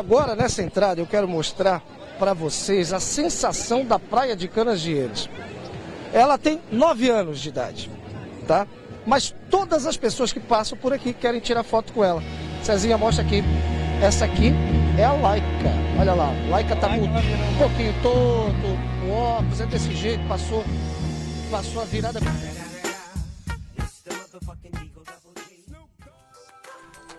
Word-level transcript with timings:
Agora, 0.00 0.34
nessa 0.34 0.62
entrada, 0.62 0.98
eu 0.98 1.06
quero 1.06 1.28
mostrar 1.28 1.82
para 2.18 2.32
vocês 2.32 2.90
a 2.90 2.98
sensação 2.98 3.84
da 3.84 3.98
praia 3.98 4.34
de 4.34 4.48
Canasvieiras. 4.48 5.28
Ela 6.10 6.38
tem 6.38 6.58
9 6.72 7.10
anos 7.10 7.38
de 7.38 7.50
idade, 7.50 7.90
tá? 8.48 8.66
Mas 9.04 9.34
todas 9.50 9.86
as 9.86 9.98
pessoas 9.98 10.32
que 10.32 10.40
passam 10.40 10.78
por 10.78 10.94
aqui 10.94 11.12
querem 11.12 11.38
tirar 11.38 11.62
foto 11.62 11.92
com 11.92 12.02
ela. 12.02 12.22
Cezinha, 12.62 12.96
mostra 12.96 13.22
aqui. 13.22 13.42
Essa 14.02 14.24
aqui 14.24 14.54
é 14.98 15.04
a 15.04 15.12
Laika. 15.12 15.44
Olha 15.98 16.14
lá, 16.14 16.30
Laika 16.48 16.74
tá 16.76 16.88
um 16.88 17.58
pouquinho 17.58 17.94
todo, 18.02 19.06
o 19.06 19.12
óculos 19.12 19.60
é 19.60 19.66
desse 19.66 19.94
jeito, 19.94 20.26
passou, 20.26 20.64
passou 21.50 21.82
a 21.82 21.84
virada. 21.84 22.20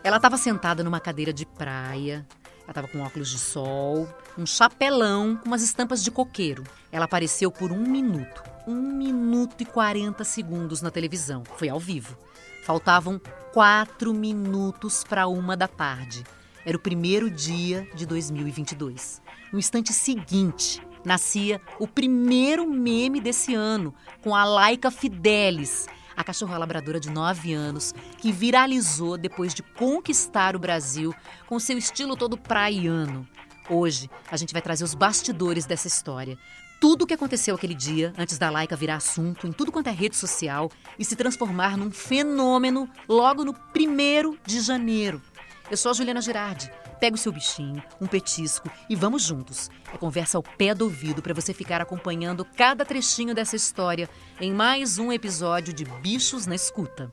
Ela 0.03 0.15
estava 0.15 0.35
sentada 0.35 0.83
numa 0.83 0.99
cadeira 0.99 1.31
de 1.31 1.45
praia. 1.45 2.25
Ela 2.71 2.85
estava 2.85 2.87
com 2.87 3.05
óculos 3.05 3.29
de 3.29 3.37
sol, 3.37 4.07
um 4.37 4.45
chapelão 4.45 5.35
com 5.35 5.47
umas 5.47 5.61
estampas 5.61 6.01
de 6.01 6.09
coqueiro. 6.09 6.63
Ela 6.89 7.03
apareceu 7.03 7.51
por 7.51 7.69
um 7.69 7.81
minuto. 7.81 8.41
Um 8.65 8.81
minuto 8.81 9.59
e 9.59 9.65
40 9.65 10.23
segundos 10.23 10.81
na 10.81 10.89
televisão. 10.89 11.43
Foi 11.57 11.67
ao 11.67 11.77
vivo. 11.77 12.17
Faltavam 12.63 13.19
quatro 13.51 14.13
minutos 14.13 15.03
para 15.03 15.27
uma 15.27 15.57
da 15.57 15.67
tarde. 15.67 16.23
Era 16.65 16.77
o 16.77 16.79
primeiro 16.79 17.29
dia 17.29 17.85
de 17.93 18.05
2022. 18.05 19.21
No 19.51 19.59
instante 19.59 19.91
seguinte, 19.91 20.81
nascia 21.03 21.59
o 21.77 21.85
primeiro 21.85 22.65
meme 22.65 23.19
desse 23.19 23.53
ano, 23.53 23.93
com 24.23 24.33
a 24.33 24.45
Laika 24.45 24.89
Fidelis, 24.89 25.87
a 26.21 26.23
cachorra 26.23 26.57
labradora 26.57 26.99
de 26.99 27.09
9 27.09 27.53
anos, 27.53 27.93
que 28.17 28.31
viralizou 28.31 29.17
depois 29.17 29.53
de 29.53 29.63
conquistar 29.63 30.55
o 30.55 30.59
Brasil 30.59 31.13
com 31.47 31.59
seu 31.59 31.77
estilo 31.77 32.15
todo 32.15 32.37
praiano. 32.37 33.27
Hoje, 33.69 34.09
a 34.29 34.37
gente 34.37 34.53
vai 34.53 34.61
trazer 34.61 34.83
os 34.83 34.93
bastidores 34.93 35.65
dessa 35.65 35.87
história. 35.87 36.37
Tudo 36.79 37.03
o 37.03 37.07
que 37.07 37.13
aconteceu 37.13 37.55
aquele 37.55 37.75
dia, 37.75 38.13
antes 38.17 38.37
da 38.37 38.49
Laika 38.49 38.75
virar 38.75 38.95
assunto 38.95 39.47
em 39.47 39.51
tudo 39.51 39.71
quanto 39.71 39.87
é 39.87 39.91
rede 39.91 40.15
social 40.15 40.71
e 40.97 41.05
se 41.05 41.15
transformar 41.15 41.77
num 41.77 41.91
fenômeno 41.91 42.89
logo 43.07 43.43
no 43.43 43.53
primeiro 43.53 44.37
de 44.45 44.61
janeiro. 44.61 45.21
Eu 45.69 45.77
sou 45.77 45.91
a 45.91 45.93
Juliana 45.93 46.21
Girardi. 46.21 46.71
Pega 47.01 47.15
o 47.15 47.17
seu 47.17 47.31
bichinho, 47.31 47.81
um 47.99 48.05
petisco 48.05 48.69
e 48.87 48.95
vamos 48.95 49.23
juntos. 49.23 49.71
É 49.91 49.97
conversa 49.97 50.37
ao 50.37 50.43
pé 50.43 50.75
do 50.75 50.85
ouvido 50.85 51.19
para 51.19 51.33
você 51.33 51.51
ficar 51.51 51.81
acompanhando 51.81 52.45
cada 52.45 52.85
trechinho 52.85 53.33
dessa 53.33 53.55
história 53.55 54.07
em 54.39 54.53
mais 54.53 54.99
um 54.99 55.11
episódio 55.11 55.73
de 55.73 55.83
Bichos 55.83 56.45
na 56.45 56.53
Escuta. 56.53 57.11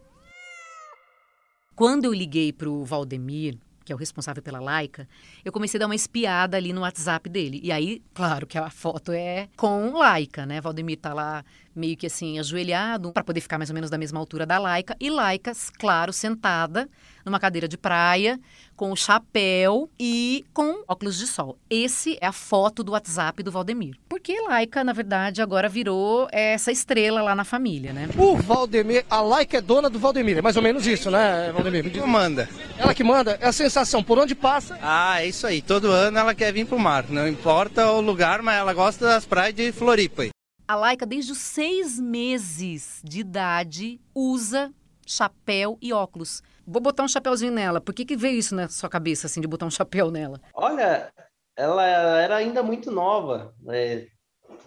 Quando 1.74 2.04
eu 2.04 2.12
liguei 2.12 2.52
para 2.52 2.68
o 2.68 2.84
Valdemir, 2.84 3.56
que 3.82 3.90
é 3.90 3.94
o 3.94 3.98
responsável 3.98 4.42
pela 4.42 4.60
Laika, 4.60 5.08
eu 5.42 5.50
comecei 5.50 5.78
a 5.78 5.80
dar 5.80 5.86
uma 5.86 5.94
espiada 5.94 6.58
ali 6.58 6.74
no 6.74 6.82
WhatsApp 6.82 7.26
dele. 7.26 7.58
E 7.64 7.72
aí, 7.72 8.02
claro 8.12 8.46
que 8.46 8.58
a 8.58 8.68
foto 8.68 9.10
é 9.10 9.48
com 9.56 9.92
Laika, 9.96 10.44
né? 10.44 10.60
Valdemir 10.60 10.98
tá 10.98 11.14
lá 11.14 11.42
meio 11.74 11.96
que 11.96 12.06
assim, 12.06 12.38
ajoelhado, 12.38 13.12
para 13.12 13.24
poder 13.24 13.40
ficar 13.40 13.58
mais 13.58 13.70
ou 13.70 13.74
menos 13.74 13.90
da 13.90 13.98
mesma 13.98 14.18
altura 14.18 14.44
da 14.44 14.58
Laika. 14.58 14.96
E 15.00 15.10
Laika, 15.10 15.52
claro, 15.78 16.12
sentada 16.12 16.88
numa 17.24 17.38
cadeira 17.38 17.68
de 17.68 17.76
praia, 17.76 18.40
com 18.74 18.90
o 18.90 18.96
chapéu 18.96 19.90
e 19.98 20.44
com 20.54 20.82
óculos 20.88 21.18
de 21.18 21.26
sol. 21.26 21.58
Esse 21.68 22.16
é 22.20 22.26
a 22.26 22.32
foto 22.32 22.82
do 22.82 22.92
WhatsApp 22.92 23.42
do 23.42 23.52
Valdemir. 23.52 23.96
Porque 24.08 24.40
Laika, 24.40 24.82
na 24.82 24.92
verdade, 24.92 25.42
agora 25.42 25.68
virou 25.68 26.28
essa 26.32 26.72
estrela 26.72 27.20
lá 27.20 27.34
na 27.34 27.44
família, 27.44 27.92
né? 27.92 28.08
O 28.16 28.36
Valdemir, 28.36 29.04
a 29.10 29.20
Laika 29.20 29.58
é 29.58 29.60
dona 29.60 29.90
do 29.90 29.98
Valdemir, 29.98 30.38
é 30.38 30.42
mais 30.42 30.56
ou 30.56 30.62
menos 30.62 30.86
isso, 30.86 31.10
né, 31.10 31.52
Valdemir? 31.52 31.90
Ela 31.94 32.06
manda. 32.06 32.48
Ela 32.78 32.94
que 32.94 33.04
manda, 33.04 33.38
é 33.40 33.46
a 33.46 33.52
sensação, 33.52 34.02
por 34.02 34.18
onde 34.18 34.34
passa. 34.34 34.78
Ah, 34.80 35.20
é 35.20 35.26
isso 35.26 35.46
aí. 35.46 35.60
Todo 35.60 35.90
ano 35.90 36.18
ela 36.18 36.34
quer 36.34 36.52
vir 36.52 36.66
pro 36.66 36.78
mar. 36.78 37.04
Não 37.08 37.28
importa 37.28 37.90
o 37.90 38.00
lugar, 38.00 38.42
mas 38.42 38.56
ela 38.56 38.72
gosta 38.72 39.04
das 39.04 39.26
praias 39.26 39.54
de 39.54 39.72
Floripa. 39.72 40.28
A 40.68 40.76
Laika, 40.76 41.06
desde 41.06 41.32
os 41.32 41.38
seis 41.38 41.98
meses 41.98 43.00
de 43.02 43.20
idade, 43.20 43.98
usa 44.14 44.70
chapéu 45.06 45.78
e 45.80 45.94
óculos. 45.94 46.42
Vou 46.66 46.82
botar 46.82 47.02
um 47.04 47.08
chapéuzinho 47.08 47.50
nela. 47.50 47.80
Por 47.80 47.94
que, 47.94 48.04
que 48.04 48.14
veio 48.14 48.36
isso 48.38 48.54
na 48.54 48.68
sua 48.68 48.90
cabeça, 48.90 49.26
assim, 49.26 49.40
de 49.40 49.48
botar 49.48 49.64
um 49.64 49.70
chapéu 49.70 50.10
nela? 50.10 50.38
Olha, 50.52 51.10
ela 51.56 51.86
era 51.86 52.36
ainda 52.36 52.62
muito 52.62 52.90
nova. 52.90 53.54
É, 53.68 54.08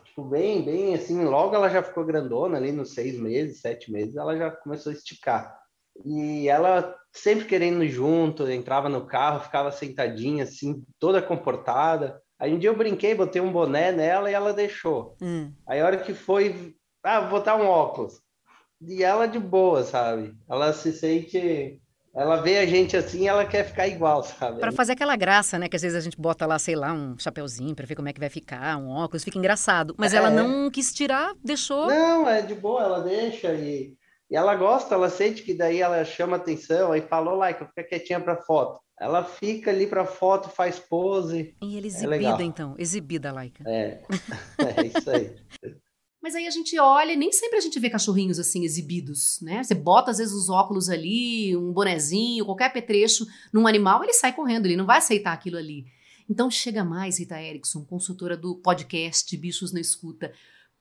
tipo, 0.04 0.24
bem, 0.24 0.66
bem 0.66 0.96
assim, 0.96 1.24
logo 1.24 1.54
ela 1.54 1.70
já 1.70 1.84
ficou 1.84 2.04
grandona, 2.04 2.58
ali 2.58 2.72
nos 2.72 2.96
seis 2.96 3.20
meses, 3.20 3.62
sete 3.62 3.92
meses, 3.92 4.16
ela 4.16 4.36
já 4.36 4.50
começou 4.50 4.92
a 4.92 4.96
esticar. 4.96 5.56
E 6.04 6.50
ela 6.50 6.96
sempre 7.14 7.46
querendo 7.46 7.88
junto, 7.88 8.50
entrava 8.50 8.90
no 8.90 9.06
carro, 9.06 9.42
ficava 9.42 9.72
sentadinha, 9.72 10.46
assim, 10.46 10.84
toda 10.98 11.22
comportada. 11.22 12.20
Aí 12.42 12.52
um 12.52 12.58
dia 12.58 12.72
eu 12.72 12.76
brinquei, 12.76 13.14
botei 13.14 13.40
um 13.40 13.52
boné 13.52 13.92
nela 13.92 14.32
e 14.32 14.34
ela 14.34 14.52
deixou. 14.52 15.16
Hum. 15.22 15.54
Aí 15.68 15.80
a 15.80 15.86
hora 15.86 15.98
que 15.98 16.14
foi, 16.14 16.76
ah, 17.04 17.20
vou 17.22 17.30
botar 17.30 17.56
um 17.56 17.68
óculos. 17.68 18.20
E 18.82 19.04
ela 19.04 19.28
de 19.28 19.38
boa, 19.38 19.84
sabe? 19.84 20.36
Ela 20.50 20.74
se 20.74 20.92
sente 20.92 21.80
ela 22.14 22.42
vê 22.42 22.58
a 22.58 22.66
gente 22.66 22.98
assim, 22.98 23.28
ela 23.28 23.46
quer 23.46 23.64
ficar 23.64 23.88
igual, 23.88 24.22
sabe? 24.22 24.60
Para 24.60 24.72
fazer 24.72 24.94
aquela 24.94 25.16
graça, 25.16 25.58
né? 25.58 25.70
Que 25.70 25.78
às 25.78 25.82
vezes 25.82 25.98
a 25.98 26.02
gente 26.02 26.20
bota 26.20 26.46
lá, 26.46 26.60
sei 26.60 26.76
lá, 26.76 26.92
um 26.92 27.18
chapeuzinho 27.18 27.74
para 27.74 27.86
ver 27.86 27.96
como 27.96 28.10
é 28.10 28.14
que 28.14 28.20
vai 28.20 28.30
ficar, 28.30 28.78
um 28.78 28.90
óculos, 28.90 29.24
fica 29.24 29.38
engraçado. 29.38 29.96
Mas 29.98 30.14
é. 30.14 30.18
ela 30.18 30.30
não 30.30 30.70
quis 30.70 30.94
tirar, 30.94 31.34
deixou. 31.42 31.88
Não, 31.88 32.28
é 32.28 32.42
de 32.42 32.54
boa, 32.54 32.84
ela 32.84 33.00
deixa 33.00 33.54
e, 33.54 33.96
e 34.30 34.36
ela 34.36 34.56
gosta, 34.56 34.94
ela 34.94 35.10
sente 35.10 35.42
que 35.42 35.54
daí 35.54 35.80
ela 35.80 36.04
chama 36.04 36.36
atenção, 36.36 36.92
aí 36.92 37.02
falou, 37.02 37.38
like, 37.38 37.64
fica 37.68 37.84
quietinha 37.84 38.20
para 38.20 38.36
foto. 38.36 38.82
Ela 39.02 39.24
fica 39.24 39.72
ali 39.72 39.88
para 39.88 40.06
foto, 40.06 40.48
faz 40.48 40.78
pose. 40.78 41.56
E 41.60 41.76
ele 41.76 41.88
é 41.88 41.90
exibida, 41.90 42.44
é 42.44 42.46
então, 42.46 42.76
exibida, 42.78 43.32
Laika. 43.32 43.64
É, 43.68 44.04
é 44.78 44.86
isso 44.86 45.10
aí. 45.10 45.36
Mas 46.22 46.36
aí 46.36 46.46
a 46.46 46.52
gente 46.52 46.78
olha 46.80 47.12
e 47.12 47.16
nem 47.16 47.32
sempre 47.32 47.58
a 47.58 47.62
gente 47.62 47.80
vê 47.80 47.90
cachorrinhos 47.90 48.38
assim 48.38 48.64
exibidos, 48.64 49.40
né? 49.42 49.64
Você 49.64 49.74
bota 49.74 50.12
às 50.12 50.20
vezes 50.20 50.36
os 50.36 50.50
óculos 50.50 50.88
ali, 50.88 51.58
um 51.58 51.74
bonezinho, 51.74 52.46
qualquer 52.46 52.66
apetrecho 52.66 53.26
num 53.52 53.66
animal, 53.66 54.04
ele 54.04 54.14
sai 54.14 54.36
correndo, 54.36 54.68
ele 54.68 54.76
não 54.76 54.86
vai 54.86 55.00
aceitar 55.00 55.34
aquilo 55.34 55.58
ali. 55.58 55.86
Então 56.30 56.52
chega 56.52 56.86
mais, 56.86 57.18
Rita 57.18 57.42
Erickson, 57.42 57.84
consultora 57.84 58.38
do 58.38 58.56
podcast 58.58 59.36
Bichos 59.36 59.74
na 59.74 59.80
Escuta. 59.80 60.32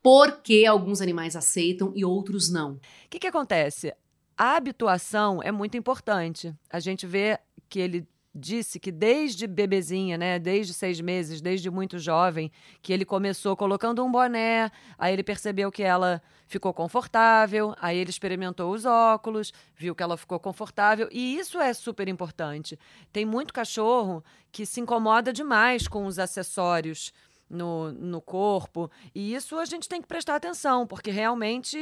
Por 0.02 0.42
que 0.42 0.66
alguns 0.66 1.00
animais 1.00 1.34
aceitam 1.34 1.90
e 1.96 2.04
outros 2.04 2.50
não? 2.50 2.74
O 2.74 2.80
que, 3.08 3.18
que 3.18 3.26
acontece? 3.26 3.94
A 4.42 4.56
habituação 4.56 5.42
é 5.42 5.52
muito 5.52 5.76
importante. 5.76 6.54
A 6.70 6.80
gente 6.80 7.06
vê 7.06 7.38
que 7.70 7.78
ele 7.78 8.06
disse 8.34 8.78
que 8.78 8.92
desde 8.92 9.46
bebezinha, 9.46 10.16
né, 10.16 10.38
desde 10.38 10.72
seis 10.72 11.00
meses, 11.00 11.40
desde 11.40 11.68
muito 11.70 11.98
jovem, 11.98 12.50
que 12.80 12.92
ele 12.92 13.04
começou 13.04 13.56
colocando 13.56 14.04
um 14.04 14.10
boné, 14.10 14.70
aí 14.98 15.12
ele 15.12 15.22
percebeu 15.22 15.70
que 15.70 15.82
ela 15.82 16.22
ficou 16.46 16.72
confortável, 16.72 17.74
aí 17.80 17.98
ele 17.98 18.10
experimentou 18.10 18.72
os 18.72 18.84
óculos, 18.84 19.52
viu 19.74 19.94
que 19.94 20.02
ela 20.02 20.16
ficou 20.16 20.38
confortável, 20.38 21.08
e 21.10 21.38
isso 21.38 21.58
é 21.58 21.72
super 21.72 22.08
importante. 22.08 22.78
Tem 23.12 23.24
muito 23.24 23.54
cachorro 23.54 24.22
que 24.52 24.66
se 24.66 24.80
incomoda 24.80 25.32
demais 25.32 25.88
com 25.88 26.06
os 26.06 26.18
acessórios 26.18 27.12
no, 27.50 27.90
no 27.90 28.20
corpo. 28.20 28.88
E 29.12 29.34
isso 29.34 29.58
a 29.58 29.64
gente 29.64 29.88
tem 29.88 30.00
que 30.00 30.06
prestar 30.06 30.36
atenção, 30.36 30.86
porque 30.86 31.10
realmente 31.10 31.76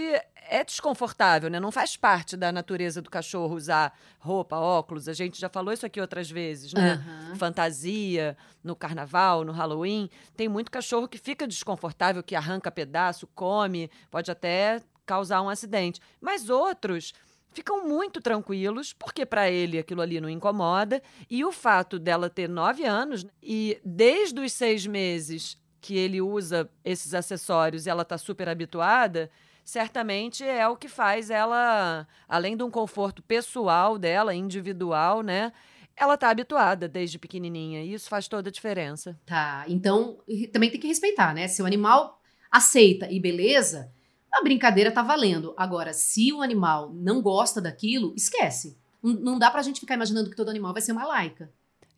é 0.48 0.64
desconfortável, 0.64 1.50
né? 1.50 1.60
Não 1.60 1.70
faz 1.70 1.96
parte 1.96 2.36
da 2.36 2.50
natureza 2.50 3.02
do 3.02 3.10
cachorro 3.10 3.54
usar 3.54 3.96
roupa, 4.18 4.56
óculos. 4.56 5.08
A 5.08 5.12
gente 5.12 5.38
já 5.38 5.48
falou 5.48 5.72
isso 5.72 5.84
aqui 5.84 6.00
outras 6.00 6.30
vezes, 6.30 6.72
né? 6.72 7.04
Uhum. 7.28 7.36
Fantasia, 7.36 8.36
no 8.64 8.74
carnaval, 8.74 9.44
no 9.44 9.52
Halloween. 9.52 10.08
Tem 10.34 10.48
muito 10.48 10.70
cachorro 10.70 11.06
que 11.06 11.18
fica 11.18 11.46
desconfortável, 11.46 12.22
que 12.22 12.34
arranca 12.34 12.70
pedaço, 12.70 13.26
come, 13.34 13.90
pode 14.10 14.30
até 14.30 14.80
causar 15.04 15.42
um 15.42 15.48
acidente. 15.48 16.00
Mas 16.20 16.48
outros 16.48 17.12
ficam 17.52 17.86
muito 17.86 18.20
tranquilos, 18.20 18.92
porque 18.92 19.26
para 19.26 19.50
ele 19.50 19.78
aquilo 19.78 20.00
ali 20.00 20.20
não 20.20 20.28
incomoda. 20.28 21.02
E 21.30 21.44
o 21.44 21.52
fato 21.52 21.98
dela 21.98 22.30
ter 22.30 22.48
nove 22.48 22.84
anos 22.84 23.26
e 23.42 23.80
desde 23.84 24.40
os 24.40 24.52
seis 24.52 24.86
meses 24.86 25.58
que 25.80 25.96
ele 25.96 26.20
usa 26.20 26.68
esses 26.84 27.14
acessórios 27.14 27.86
e 27.86 27.90
ela 27.90 28.02
está 28.02 28.18
super 28.18 28.48
habituada, 28.48 29.30
certamente 29.64 30.44
é 30.44 30.66
o 30.66 30.76
que 30.76 30.88
faz 30.88 31.30
ela, 31.30 32.06
além 32.28 32.56
de 32.56 32.62
um 32.62 32.70
conforto 32.70 33.22
pessoal 33.22 33.98
dela, 33.98 34.34
individual, 34.34 35.22
né? 35.22 35.52
Ela 35.96 36.16
tá 36.16 36.30
habituada 36.30 36.88
desde 36.88 37.18
pequenininha 37.18 37.82
e 37.82 37.92
isso 37.92 38.08
faz 38.08 38.28
toda 38.28 38.48
a 38.48 38.52
diferença. 38.52 39.18
Tá, 39.26 39.64
então 39.68 40.18
também 40.52 40.70
tem 40.70 40.80
que 40.80 40.86
respeitar, 40.86 41.34
né? 41.34 41.48
Se 41.48 41.60
o 41.62 41.66
animal 41.66 42.20
aceita 42.50 43.10
e 43.10 43.20
beleza, 43.20 43.92
a 44.32 44.42
brincadeira 44.42 44.90
tá 44.90 45.02
valendo. 45.02 45.54
Agora, 45.56 45.92
se 45.92 46.32
o 46.32 46.42
animal 46.42 46.90
não 46.92 47.20
gosta 47.22 47.60
daquilo, 47.60 48.14
esquece. 48.16 48.76
Não, 49.02 49.38
dá 49.38 49.50
pra 49.50 49.62
gente 49.62 49.80
ficar 49.80 49.94
imaginando 49.94 50.30
que 50.30 50.36
todo 50.36 50.48
animal 50.50 50.72
vai 50.72 50.82
ser 50.82 50.92
uma 50.92 51.06
laica. 51.06 51.50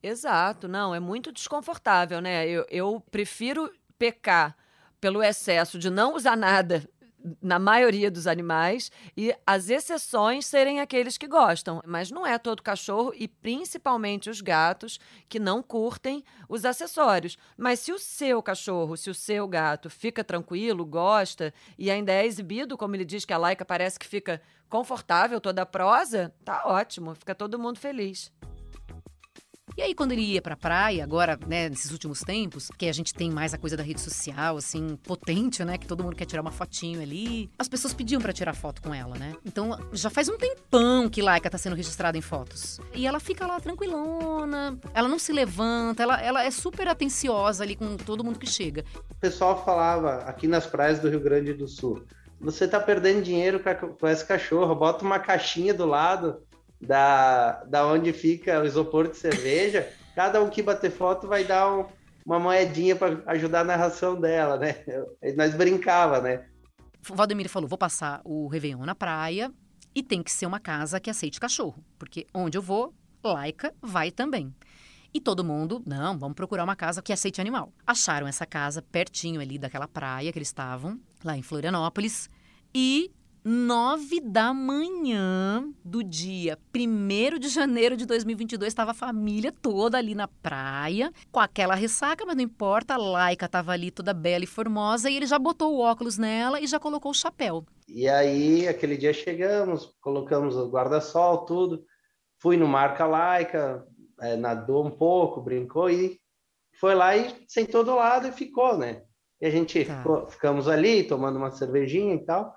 Exato, 0.03 0.67
não, 0.69 0.95
é 0.95 1.01
muito 1.01 1.33
desconfortável, 1.33 2.21
né? 2.21 2.49
Eu, 2.49 2.67
eu 2.71 3.03
prefiro 3.11 3.71
pecar 3.99 4.57
pelo 5.01 5.23
excesso 5.23 5.79
de 5.79 5.91
não 5.91 6.15
usar 6.15 6.37
nada 6.37 6.89
na 7.41 7.59
maioria 7.59 8.11
dos 8.11 8.27
animais 8.27 8.91
e 9.17 9.35
as 9.47 9.69
exceções 9.69 10.47
serem 10.47 10.81
aqueles 10.81 11.19
que 11.19 11.27
gostam, 11.27 11.83
mas 11.87 12.11
não 12.11 12.27
é 12.27 12.39
todo 12.39 12.63
cachorro 12.63 13.13
e 13.15 13.29
principalmente 13.29 14.31
os 14.31 14.41
gatos 14.41 14.99
que 15.29 15.39
não 15.39 15.63
curtem 15.63 16.25
os 16.49 16.65
acessórios. 16.65 17.37
Mas 17.57 17.81
se 17.81 17.93
o 17.93 17.99
seu 17.99 18.43
cachorro, 18.43 18.97
se 18.97 19.11
o 19.11 19.15
seu 19.15 19.47
gato 19.47 19.91
fica 19.91 20.25
tranquilo, 20.25 20.85
gosta 20.85 21.53
e 21.79 21.91
ainda 21.91 22.13
é 22.13 22.25
exibido, 22.25 22.77
como 22.77 22.97
ele 22.97 23.05
diz 23.05 23.25
que 23.25 23.33
a 23.33 23.39
Laika 23.39 23.65
parece 23.65 23.99
que 23.99 24.07
fica 24.07 24.41
confortável 24.69 25.41
toda 25.41 25.63
a 25.63 25.67
prosa, 25.67 26.33
tá 26.45 26.63
ótimo, 26.65 27.15
fica 27.15 27.35
todo 27.35 27.59
mundo 27.59 27.79
feliz. 27.79 28.33
E 29.81 29.83
aí, 29.83 29.95
quando 29.95 30.13
ele 30.13 30.21
ia 30.21 30.43
pra 30.43 30.55
praia, 30.55 31.03
agora, 31.03 31.39
né, 31.47 31.71
nesses 31.71 31.91
últimos 31.91 32.21
tempos, 32.21 32.69
que 32.77 32.87
a 32.87 32.93
gente 32.93 33.15
tem 33.15 33.31
mais 33.31 33.55
a 33.55 33.59
coisa 33.59 33.79
da 33.79 33.83
rede 33.83 33.99
social, 33.99 34.59
assim, 34.59 34.95
potente, 34.97 35.65
né, 35.65 35.79
que 35.79 35.87
todo 35.87 36.05
mundo 36.05 36.15
quer 36.15 36.27
tirar 36.27 36.43
uma 36.43 36.51
fotinho 36.51 37.01
ali, 37.01 37.51
as 37.59 37.67
pessoas 37.67 37.95
pediam 37.95 38.21
para 38.21 38.31
tirar 38.31 38.53
foto 38.53 38.83
com 38.83 38.93
ela, 38.93 39.17
né? 39.17 39.35
Então, 39.43 39.79
já 39.91 40.11
faz 40.11 40.29
um 40.29 40.37
tempão 40.37 41.09
que 41.09 41.23
Laika 41.23 41.49
tá 41.49 41.57
sendo 41.57 41.77
registrada 41.77 42.19
em 42.19 42.21
fotos. 42.21 42.79
E 42.95 43.07
ela 43.07 43.19
fica 43.19 43.47
lá 43.47 43.59
tranquilona, 43.59 44.79
ela 44.93 45.09
não 45.09 45.19
se 45.19 45.33
levanta, 45.33 46.03
ela, 46.03 46.21
ela 46.21 46.45
é 46.45 46.51
super 46.51 46.87
atenciosa 46.87 47.65
ali 47.65 47.75
com 47.75 47.97
todo 47.97 48.23
mundo 48.23 48.39
que 48.39 48.47
chega. 48.47 48.85
O 49.09 49.15
pessoal 49.15 49.65
falava 49.65 50.17
aqui 50.27 50.47
nas 50.47 50.67
praias 50.67 50.99
do 50.99 51.09
Rio 51.09 51.21
Grande 51.21 51.55
do 51.55 51.67
Sul, 51.67 52.05
você 52.39 52.69
tá 52.69 52.79
perdendo 52.79 53.23
dinheiro 53.23 53.59
com 53.99 54.07
esse 54.07 54.27
cachorro, 54.27 54.75
bota 54.75 55.03
uma 55.03 55.19
caixinha 55.19 55.73
do 55.73 55.87
lado 55.87 56.43
da, 56.81 57.63
da 57.65 57.87
onde 57.87 58.13
fica 58.13 58.61
o 58.61 58.65
isopor 58.65 59.09
de 59.09 59.17
cerveja, 59.17 59.89
cada 60.15 60.43
um 60.43 60.49
que 60.49 60.63
bater 60.63 60.91
foto 60.91 61.27
vai 61.27 61.45
dar 61.45 61.71
um, 61.73 61.87
uma 62.25 62.39
moedinha 62.39 62.97
para 62.97 63.23
ajudar 63.27 63.65
na 63.65 63.77
ração 63.77 64.19
dela, 64.19 64.57
né? 64.57 64.77
Nós 65.37 65.55
brincava, 65.55 66.21
né? 66.21 66.45
O 67.09 67.15
Valdemir 67.15 67.49
falou: 67.49 67.69
vou 67.69 67.79
passar 67.79 68.21
o 68.25 68.47
Réveillon 68.49 68.85
na 68.85 68.95
praia 68.95 69.53
e 69.95 70.03
tem 70.03 70.23
que 70.23 70.33
ser 70.33 70.47
uma 70.47 70.61
casa 70.61 71.01
que 71.01 71.11
aceite 71.11 71.41
cachorro, 71.41 71.85
porque 71.99 72.27
onde 72.33 72.57
eu 72.57 72.63
vou, 72.63 72.95
Laica 73.23 73.75
vai 73.83 74.11
também. 74.11 74.55
E 75.13 75.21
todo 75.21 75.43
mundo, 75.43 75.83
não, 75.85 76.17
vamos 76.17 76.37
procurar 76.37 76.63
uma 76.63 76.77
casa 76.77 77.03
que 77.03 77.13
aceite 77.13 77.41
animal. 77.41 77.73
Acharam 77.85 78.29
essa 78.29 78.47
casa 78.47 78.81
pertinho 78.81 79.41
ali 79.41 79.59
daquela 79.59 79.89
praia 79.89 80.31
que 80.33 80.39
eles 80.39 80.49
estavam, 80.49 81.01
lá 81.25 81.37
em 81.37 81.43
Florianópolis, 81.43 82.31
e 82.73 83.11
9 83.43 84.21
da 84.21 84.53
manhã 84.53 85.73
do 85.83 86.05
dia 86.05 86.59
1 86.75 87.39
de 87.39 87.49
janeiro 87.49 87.97
de 87.97 88.05
2022, 88.05 88.69
estava 88.69 88.91
a 88.91 88.95
família 88.95 89.51
toda 89.51 89.97
ali 89.97 90.15
na 90.15 90.29
praia, 90.29 91.11
com 91.33 91.41
aquela 91.41 91.75
ressaca, 91.75 92.27
mas 92.27 92.37
não 92.37 92.43
importa, 92.43 92.95
a 92.95 92.99
Laika 92.99 93.47
estava 93.47 93.73
ali 93.73 93.91
toda 93.91 94.13
bela 94.13 94.45
e 94.45 94.47
formosa, 94.47 95.09
e 95.09 95.17
ele 95.17 95.27
já 95.27 95.39
botou 95.39 95.75
o 95.75 95.81
óculos 95.81 96.19
nela 96.19 96.61
e 96.61 96.67
já 96.67 96.79
colocou 96.79 97.13
o 97.13 97.15
chapéu. 97.15 97.65
E 97.89 98.07
aí, 98.09 98.69
aquele 98.69 98.97
dia 98.97 99.13
chegamos, 99.13 99.97
colocamos 100.01 100.57
o 100.57 100.69
guarda-sol, 100.69 101.47
tudo, 101.47 101.83
fui 102.39 102.59
no 102.59 102.69
Marca 102.69 103.07
Laika, 103.07 103.87
é, 104.21 104.37
nadou 104.37 104.85
um 104.85 104.91
pouco, 104.91 105.41
brincou 105.41 105.89
e 105.89 106.21
foi 106.79 106.95
lá 106.95 107.17
e 107.17 107.35
sentou 107.49 107.83
do 107.83 107.95
lado 107.95 108.29
e 108.29 108.33
ficou, 108.33 108.77
né? 108.77 109.03
E 109.41 109.47
a 109.47 109.51
gente 109.51 109.83
tá. 109.85 109.97
ficou, 109.97 110.29
ficamos 110.29 110.69
ali 110.69 111.03
tomando 111.03 111.37
uma 111.37 111.51
cervejinha 111.51 112.15
e 112.15 112.25
tal. 112.25 112.55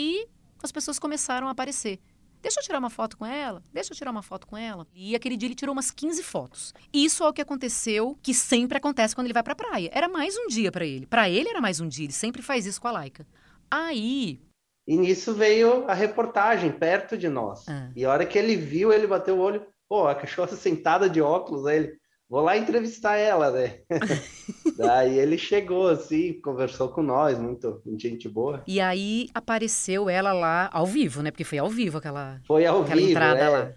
E 0.00 0.28
as 0.62 0.70
pessoas 0.70 0.96
começaram 0.96 1.48
a 1.48 1.50
aparecer. 1.50 1.98
Deixa 2.40 2.60
eu 2.60 2.62
tirar 2.62 2.78
uma 2.78 2.88
foto 2.88 3.16
com 3.16 3.26
ela, 3.26 3.60
deixa 3.72 3.92
eu 3.92 3.96
tirar 3.96 4.12
uma 4.12 4.22
foto 4.22 4.46
com 4.46 4.56
ela. 4.56 4.86
E 4.94 5.16
aquele 5.16 5.36
dia 5.36 5.48
ele 5.48 5.56
tirou 5.56 5.72
umas 5.72 5.90
15 5.90 6.22
fotos. 6.22 6.72
Isso 6.92 7.24
é 7.24 7.28
o 7.28 7.32
que 7.32 7.42
aconteceu, 7.42 8.16
que 8.22 8.32
sempre 8.32 8.78
acontece 8.78 9.12
quando 9.12 9.26
ele 9.26 9.34
vai 9.34 9.42
pra 9.42 9.56
praia. 9.56 9.90
Era 9.92 10.08
mais 10.08 10.38
um 10.38 10.46
dia 10.46 10.70
para 10.70 10.86
ele. 10.86 11.04
Para 11.04 11.28
ele 11.28 11.48
era 11.48 11.60
mais 11.60 11.80
um 11.80 11.88
dia, 11.88 12.04
ele 12.04 12.12
sempre 12.12 12.42
faz 12.42 12.64
isso 12.64 12.80
com 12.80 12.86
a 12.86 12.92
Laika. 12.92 13.26
Aí. 13.68 14.40
E 14.86 14.96
nisso 14.96 15.34
veio 15.34 15.84
a 15.88 15.94
reportagem 15.94 16.70
perto 16.70 17.18
de 17.18 17.28
nós. 17.28 17.68
Ah. 17.68 17.90
E 17.96 18.04
a 18.04 18.12
hora 18.12 18.24
que 18.24 18.38
ele 18.38 18.54
viu, 18.54 18.92
ele 18.92 19.08
bateu 19.08 19.36
o 19.36 19.40
olho. 19.40 19.66
Pô, 19.88 20.06
a 20.06 20.14
cachorra 20.14 20.54
sentada 20.56 21.10
de 21.10 21.20
óculos, 21.20 21.66
aí 21.66 21.76
ele 21.76 21.98
vou 22.28 22.42
lá 22.42 22.56
entrevistar 22.56 23.16
ela, 23.16 23.50
né? 23.50 23.78
Daí 24.76 25.18
ele 25.18 25.38
chegou 25.38 25.88
assim, 25.88 26.40
conversou 26.40 26.88
com 26.90 27.02
nós, 27.02 27.38
muito, 27.38 27.82
gente 27.96 28.28
boa. 28.28 28.62
E 28.66 28.80
aí 28.80 29.28
apareceu 29.34 30.08
ela 30.08 30.32
lá 30.32 30.68
ao 30.72 30.86
vivo, 30.86 31.22
né? 31.22 31.30
Porque 31.30 31.44
foi 31.44 31.58
ao 31.58 31.68
vivo 31.68 31.98
aquela, 31.98 32.40
foi 32.46 32.66
ao 32.66 32.82
aquela 32.82 32.96
vivo, 32.96 33.10
entrada 33.10 33.40
é. 33.40 33.48
lá. 33.48 33.72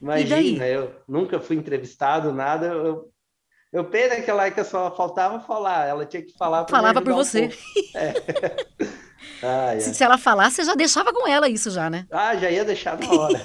Imagina, 0.00 0.66
eu 0.66 0.94
nunca 1.06 1.38
fui 1.38 1.56
entrevistado, 1.56 2.32
nada. 2.32 2.66
Eu, 2.68 3.12
eu 3.70 3.84
pena 3.84 4.20
que 4.22 4.30
a 4.30 4.34
Laika 4.34 4.64
só 4.64 4.94
faltava 4.96 5.40
falar, 5.40 5.86
ela 5.86 6.06
tinha 6.06 6.22
que 6.22 6.32
falar 6.36 6.66
Falava 6.66 7.02
por 7.02 7.12
você. 7.12 7.48
Um 7.48 7.98
é. 7.98 8.14
ah, 9.44 9.74
é. 9.74 9.80
se, 9.80 9.94
se 9.94 10.02
ela 10.02 10.16
falasse, 10.16 10.56
você 10.56 10.64
já 10.64 10.74
deixava 10.74 11.12
com 11.12 11.28
ela 11.28 11.50
isso 11.50 11.70
já, 11.70 11.90
né? 11.90 12.06
Ah, 12.10 12.34
já 12.34 12.50
ia 12.50 12.64
deixar 12.64 12.98
na 12.98 13.12
hora. 13.12 13.44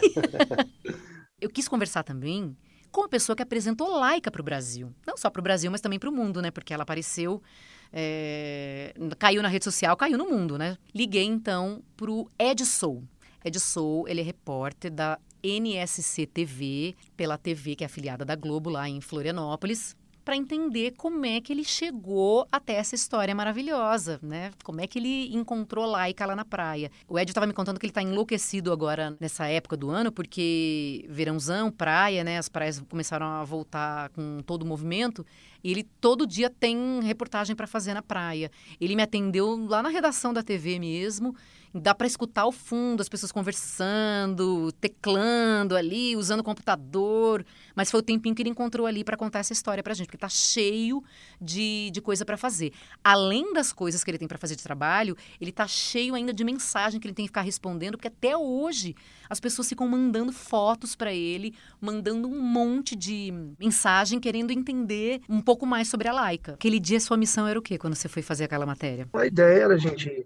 eu 1.41 1.49
quis 1.49 1.67
conversar 1.67 2.03
também 2.03 2.55
com 2.95 3.03
a 3.03 3.09
pessoa 3.09 3.35
que 3.35 3.43
apresentou 3.43 3.99
Laika 3.99 4.31
para 4.31 4.39
o 4.39 4.43
Brasil. 4.43 4.89
Não 5.05 5.17
só 5.17 5.29
para 5.29 5.41
o 5.41 5.43
Brasil, 5.43 5.69
mas 5.69 5.81
também 5.81 5.99
para 5.99 6.09
o 6.09 6.13
mundo, 6.13 6.41
né? 6.41 6.49
Porque 6.49 6.73
ela 6.73 6.83
apareceu, 6.83 7.43
é... 7.91 8.95
caiu 9.19 9.41
na 9.41 9.49
rede 9.49 9.65
social, 9.65 9.97
caiu 9.97 10.17
no 10.17 10.29
mundo, 10.29 10.57
né? 10.57 10.77
Liguei 10.93 11.25
então 11.25 11.83
para 11.97 12.09
o 12.09 12.31
Ed 12.39 12.65
Sou. 12.65 13.03
Ed 13.43 13.59
Sou, 13.59 14.07
ele 14.07 14.21
é 14.21 14.23
repórter 14.23 14.89
da 14.89 15.19
NSC 15.43 16.25
TV, 16.25 16.95
pela 17.17 17.37
TV 17.37 17.75
que 17.75 17.83
é 17.83 17.87
afiliada 17.87 18.23
da 18.23 18.33
Globo 18.33 18.69
lá 18.69 18.87
em 18.87 19.01
Florianópolis 19.01 19.93
para 20.25 20.35
entender 20.35 20.95
como 20.97 21.23
é 21.23 21.39
que 21.39 21.53
ele 21.53 21.63
chegou 21.63 22.47
até 22.51 22.73
essa 22.73 22.95
história 22.95 23.33
maravilhosa, 23.35 24.19
né? 24.23 24.51
Como 24.63 24.81
é 24.81 24.87
que 24.87 24.97
ele 24.97 25.33
encontrou 25.35 25.85
Laika 25.85 26.25
lá 26.25 26.35
na 26.35 26.43
praia. 26.43 26.91
O 27.07 27.19
Ed 27.19 27.29
estava 27.29 27.45
me 27.45 27.53
contando 27.53 27.79
que 27.79 27.85
ele 27.85 27.91
está 27.91 28.01
enlouquecido 28.01 28.71
agora 28.71 29.15
nessa 29.19 29.45
época 29.45 29.77
do 29.77 29.91
ano, 29.91 30.11
porque 30.11 31.05
verãozão, 31.07 31.71
praia, 31.71 32.23
né? 32.23 32.39
As 32.39 32.49
praias 32.49 32.83
começaram 32.89 33.27
a 33.27 33.43
voltar 33.43 34.09
com 34.09 34.39
todo 34.43 34.63
o 34.63 34.65
movimento. 34.65 35.23
E 35.63 35.71
ele 35.71 35.83
todo 36.01 36.25
dia 36.25 36.49
tem 36.49 37.01
reportagem 37.03 37.55
para 37.55 37.67
fazer 37.67 37.93
na 37.93 38.01
praia. 38.01 38.49
Ele 38.81 38.95
me 38.95 39.03
atendeu 39.03 39.67
lá 39.67 39.83
na 39.83 39.89
redação 39.89 40.33
da 40.33 40.41
TV 40.41 40.79
mesmo 40.79 41.35
dá 41.75 41.93
para 41.93 42.07
escutar 42.07 42.43
ao 42.43 42.51
fundo 42.51 43.01
as 43.01 43.09
pessoas 43.09 43.31
conversando, 43.31 44.71
teclando 44.73 45.75
ali, 45.75 46.15
usando 46.15 46.39
o 46.39 46.43
computador. 46.43 47.45
Mas 47.75 47.91
foi 47.91 47.99
o 47.99 48.03
tempinho 48.03 48.33
que 48.33 48.41
ele 48.41 48.49
encontrou 48.49 48.87
ali 48.87 49.03
para 49.03 49.17
contar 49.17 49.39
essa 49.39 49.51
história 49.51 49.83
para 49.83 49.93
gente, 49.93 50.07
porque 50.07 50.17
tá 50.17 50.29
cheio 50.29 51.03
de, 51.39 51.89
de 51.91 52.01
coisa 52.01 52.23
para 52.23 52.37
fazer. 52.37 52.71
Além 53.03 53.53
das 53.53 53.73
coisas 53.73 54.03
que 54.03 54.09
ele 54.09 54.17
tem 54.17 54.27
para 54.27 54.37
fazer 54.37 54.55
de 54.55 54.63
trabalho, 54.63 55.17
ele 55.39 55.51
tá 55.51 55.67
cheio 55.67 56.15
ainda 56.15 56.33
de 56.33 56.43
mensagem 56.45 56.99
que 56.99 57.07
ele 57.07 57.13
tem 57.13 57.25
que 57.25 57.29
ficar 57.29 57.41
respondendo, 57.41 57.97
porque 57.97 58.07
até 58.07 58.37
hoje 58.37 58.95
as 59.29 59.39
pessoas 59.39 59.67
ficam 59.67 59.87
mandando 59.87 60.31
fotos 60.31 60.95
para 60.95 61.13
ele, 61.13 61.53
mandando 61.81 62.27
um 62.27 62.41
monte 62.41 62.95
de 62.95 63.33
mensagem 63.59 64.19
querendo 64.19 64.51
entender 64.51 65.21
um 65.27 65.41
pouco 65.41 65.65
mais 65.65 65.89
sobre 65.89 66.07
a 66.07 66.13
Laika. 66.13 66.53
Aquele 66.53 66.79
dia 66.79 66.99
sua 67.01 67.17
missão 67.17 67.45
era 67.45 67.59
o 67.59 67.61
quê 67.61 67.77
quando 67.77 67.95
você 67.95 68.07
foi 68.07 68.21
fazer 68.21 68.45
aquela 68.45 68.65
matéria? 68.65 69.09
A 69.13 69.25
ideia 69.25 69.63
era 69.63 69.73
a 69.73 69.77
gente 69.77 70.25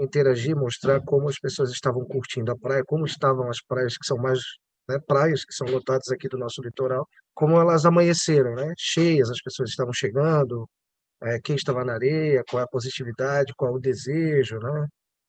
interagir, 0.00 0.56
mostrar 0.56 1.00
como 1.00 1.28
as 1.28 1.38
pessoas 1.38 1.70
estavam 1.70 2.04
curtindo 2.04 2.52
a 2.52 2.56
praia, 2.56 2.82
como 2.86 3.04
estavam 3.04 3.48
as 3.48 3.60
praias 3.62 3.96
que 3.96 4.06
são 4.06 4.16
mais 4.16 4.40
né, 4.88 4.98
praias 5.06 5.44
que 5.44 5.54
são 5.54 5.66
lotadas 5.66 6.08
aqui 6.10 6.28
do 6.28 6.38
nosso 6.38 6.62
litoral, 6.62 7.06
como 7.34 7.60
elas 7.60 7.84
amanheceram, 7.84 8.54
né, 8.54 8.72
cheias, 8.76 9.30
as 9.30 9.40
pessoas 9.42 9.70
estavam 9.70 9.92
chegando, 9.92 10.66
é, 11.22 11.38
quem 11.40 11.56
estava 11.56 11.84
na 11.84 11.94
areia, 11.94 12.42
qual 12.48 12.60
é 12.60 12.64
a 12.64 12.68
positividade, 12.68 13.52
qual 13.56 13.72
é 13.72 13.76
o 13.76 13.80
desejo, 13.80 14.58
né? 14.58 14.86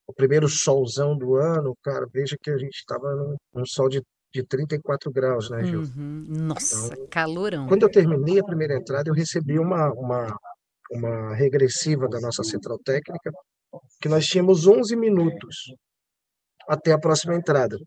O 0.07 0.13
primeiro 0.13 0.47
solzão 0.47 1.17
do 1.17 1.35
ano, 1.35 1.75
cara, 1.83 2.07
veja 2.11 2.35
que 2.41 2.49
a 2.49 2.57
gente 2.57 2.75
estava 2.75 3.15
num, 3.15 3.35
num 3.53 3.65
sol 3.65 3.89
de, 3.89 4.01
de 4.33 4.43
34 4.43 5.11
graus, 5.11 5.49
né, 5.49 5.63
Gil? 5.63 5.81
Uhum. 5.81 6.25
Nossa, 6.27 6.93
então, 6.93 7.07
calorão. 7.09 7.67
Quando 7.67 7.83
eu 7.83 7.91
terminei 7.91 8.39
a 8.39 8.43
primeira 8.43 8.75
entrada, 8.75 9.09
eu 9.09 9.13
recebi 9.13 9.59
uma, 9.59 9.91
uma, 9.93 10.35
uma 10.91 11.35
regressiva 11.35 12.07
da 12.07 12.19
nossa 12.19 12.43
central 12.43 12.79
técnica, 12.79 13.31
que 14.01 14.09
nós 14.09 14.25
tínhamos 14.25 14.67
11 14.67 14.95
minutos 14.95 15.73
até 16.67 16.91
a 16.91 16.99
próxima 16.99 17.35
entrada. 17.35 17.77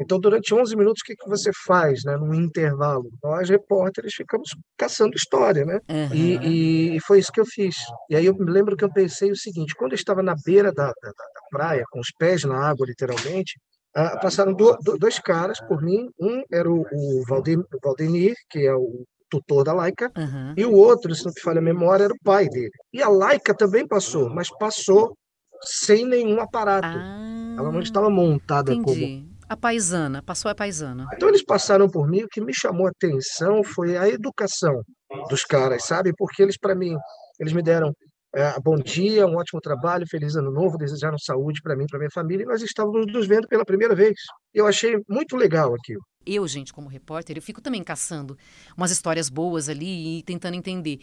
Então, 0.00 0.18
durante 0.18 0.54
11 0.54 0.74
minutos, 0.74 1.02
o 1.02 1.04
que, 1.04 1.14
que 1.14 1.28
você 1.28 1.50
faz, 1.66 2.02
né, 2.04 2.16
num 2.16 2.34
intervalo? 2.34 3.08
Nós, 3.22 3.48
repórteres, 3.48 4.14
ficamos 4.14 4.50
caçando 4.76 5.14
história, 5.14 5.64
né? 5.64 5.78
Uhum. 5.88 6.14
E, 6.14 6.96
e, 6.96 7.00
foi 7.00 7.18
isso 7.18 7.30
que 7.30 7.40
eu 7.40 7.46
fiz. 7.46 7.76
E 8.10 8.16
aí 8.16 8.26
eu 8.26 8.34
me 8.34 8.50
lembro 8.50 8.76
que 8.76 8.84
eu 8.84 8.92
pensei 8.92 9.30
o 9.30 9.36
seguinte, 9.36 9.74
quando 9.76 9.92
eu 9.92 9.96
estava 9.96 10.22
na 10.22 10.34
beira 10.44 10.72
da, 10.72 10.86
da, 10.86 11.08
da 11.10 11.40
praia, 11.50 11.84
com 11.90 12.00
os 12.00 12.10
pés 12.18 12.42
na 12.44 12.56
água, 12.68 12.86
literalmente, 12.86 13.60
ah, 13.94 14.18
passaram 14.18 14.54
do, 14.54 14.76
do, 14.78 14.98
dois 14.98 15.18
caras 15.18 15.60
por 15.60 15.82
mim. 15.82 16.08
Um 16.18 16.42
era 16.50 16.68
o, 16.70 16.80
o 16.80 17.22
Valdemir, 17.28 18.34
que 18.48 18.66
é 18.66 18.74
o 18.74 19.04
tutor 19.32 19.64
da 19.64 19.72
Laika, 19.72 20.10
uhum. 20.16 20.54
e 20.56 20.64
o 20.64 20.72
outro, 20.72 21.14
se 21.14 21.24
não 21.24 21.32
me 21.34 21.40
falha 21.40 21.58
a 21.58 21.62
memória, 21.62 22.04
era 22.04 22.12
o 22.12 22.22
pai 22.22 22.48
dele. 22.48 22.70
E 22.92 23.02
a 23.02 23.08
Laika 23.08 23.54
também 23.54 23.86
passou, 23.86 24.28
mas 24.28 24.48
passou 24.58 25.16
sem 25.62 26.04
nenhum 26.04 26.40
aparato. 26.40 26.86
Ah, 26.86 27.56
Ela 27.58 27.72
não 27.72 27.80
estava 27.80 28.10
montada 28.10 28.74
entendi. 28.74 29.24
como. 29.24 29.32
A 29.48 29.56
paisana, 29.56 30.22
passou 30.22 30.50
a 30.50 30.54
paisana. 30.54 31.06
Então 31.14 31.28
eles 31.28 31.44
passaram 31.44 31.88
por 31.88 32.08
mim, 32.08 32.22
o 32.22 32.28
que 32.28 32.40
me 32.40 32.54
chamou 32.54 32.86
a 32.86 32.90
atenção 32.90 33.62
foi 33.62 33.96
a 33.96 34.08
educação 34.08 34.82
dos 35.28 35.44
caras, 35.44 35.84
sabe? 35.84 36.12
Porque 36.16 36.42
eles, 36.42 36.56
para 36.58 36.74
mim, 36.74 36.94
eles 37.38 37.52
me 37.52 37.62
deram 37.62 37.92
é, 38.34 38.54
bom 38.64 38.76
dia, 38.76 39.26
um 39.26 39.36
ótimo 39.36 39.60
trabalho, 39.60 40.06
feliz 40.08 40.36
ano 40.36 40.50
novo, 40.50 40.78
desejaram 40.78 41.18
saúde 41.18 41.60
para 41.62 41.76
mim, 41.76 41.84
para 41.86 41.98
minha 41.98 42.10
família, 42.10 42.44
e 42.44 42.46
nós 42.46 42.62
estávamos 42.62 43.06
nos 43.12 43.26
vendo 43.26 43.46
pela 43.46 43.64
primeira 43.64 43.94
vez. 43.94 44.14
Eu 44.54 44.66
achei 44.66 44.96
muito 45.06 45.36
legal 45.36 45.74
aquilo. 45.74 46.00
Eu, 46.26 46.46
gente, 46.46 46.72
como 46.72 46.88
repórter, 46.88 47.36
eu 47.36 47.42
fico 47.42 47.60
também 47.60 47.82
caçando 47.82 48.36
umas 48.76 48.90
histórias 48.90 49.28
boas 49.28 49.68
ali 49.68 50.18
e 50.18 50.22
tentando 50.22 50.54
entender 50.54 51.00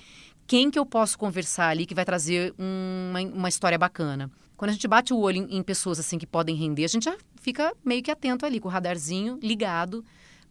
quem 0.48 0.72
que 0.72 0.80
eu 0.80 0.86
posso 0.86 1.18
conversar 1.18 1.70
ali 1.70 1.86
que 1.86 1.94
vai 1.94 2.06
trazer 2.06 2.54
uma, 2.58 3.22
uma 3.22 3.50
história 3.50 3.78
bacana. 3.78 4.32
Quando 4.58 4.70
a 4.70 4.74
gente 4.74 4.88
bate 4.88 5.14
o 5.14 5.18
olho 5.20 5.38
em, 5.38 5.58
em 5.58 5.64
pessoas 5.64 6.00
assim 6.00 6.18
que 6.18 6.28
podem 6.28 6.56
render, 6.56 6.84
a 6.84 6.88
gente 6.88 7.06
já 7.06 7.16
fica 7.40 7.74
meio 7.86 8.04
que 8.04 8.12
atento 8.12 8.46
ali, 8.46 8.60
com 8.60 8.68
o 8.68 8.72
radarzinho 8.72 9.40
ligado 9.42 10.04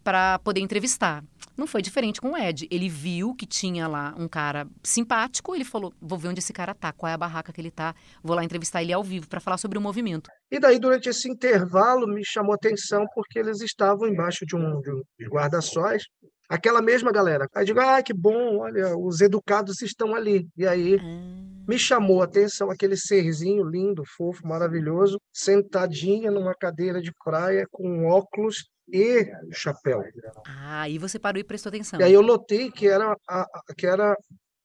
para 0.03 0.39
poder 0.39 0.61
entrevistar. 0.61 1.23
Não 1.57 1.67
foi 1.67 1.81
diferente 1.81 2.21
com 2.21 2.31
o 2.31 2.37
Ed. 2.37 2.67
Ele 2.71 2.87
viu 2.87 3.35
que 3.35 3.45
tinha 3.45 3.87
lá 3.87 4.15
um 4.17 4.27
cara 4.27 4.65
simpático, 4.81 5.53
ele 5.53 5.65
falou: 5.65 5.93
"Vou 6.01 6.17
ver 6.17 6.29
onde 6.29 6.39
esse 6.39 6.53
cara 6.53 6.73
tá, 6.73 6.93
qual 6.93 7.09
é 7.09 7.13
a 7.13 7.17
barraca 7.17 7.51
que 7.51 7.59
ele 7.59 7.71
tá, 7.71 7.93
vou 8.23 8.35
lá 8.35 8.43
entrevistar 8.43 8.81
ele 8.81 8.93
ao 8.93 9.03
vivo 9.03 9.27
para 9.27 9.41
falar 9.41 9.57
sobre 9.57 9.77
o 9.77 9.81
movimento". 9.81 10.29
E 10.49 10.59
daí 10.59 10.79
durante 10.79 11.09
esse 11.09 11.29
intervalo 11.29 12.07
me 12.07 12.23
chamou 12.25 12.53
atenção 12.53 13.05
porque 13.13 13.39
eles 13.39 13.61
estavam 13.61 14.07
embaixo 14.07 14.45
de 14.45 14.55
um, 14.55 14.79
de 14.79 14.91
um 14.91 15.29
guarda-sóis, 15.29 16.03
aquela 16.47 16.81
mesma 16.81 17.11
galera. 17.11 17.45
Aí 17.53 17.65
digo: 17.65 17.81
"Ah, 17.81 18.01
que 18.01 18.13
bom, 18.13 18.59
olha, 18.59 18.97
os 18.97 19.19
educados 19.19 19.81
estão 19.81 20.15
ali". 20.15 20.47
E 20.55 20.65
aí 20.65 20.95
ah. 20.95 21.65
me 21.67 21.77
chamou 21.77 22.21
a 22.21 22.25
atenção 22.25 22.71
aquele 22.71 22.95
serzinho 22.95 23.65
lindo, 23.65 24.03
fofo, 24.15 24.47
maravilhoso, 24.47 25.19
sentadinha 25.33 26.31
numa 26.31 26.55
cadeira 26.55 27.01
de 27.01 27.11
praia 27.21 27.65
com 27.69 28.05
óculos 28.05 28.63
e 28.91 29.31
chapéu. 29.51 30.03
Ah, 30.45 30.87
e 30.89 30.97
você 30.97 31.19
parou 31.19 31.39
e 31.39 31.43
prestou 31.43 31.69
atenção. 31.69 31.99
E 31.99 32.03
aí 32.03 32.13
eu 32.13 32.21
notei 32.21 32.71
que 32.71 32.87
era, 32.87 33.15
a, 33.27 33.45
que 33.77 33.85
era 33.87 34.15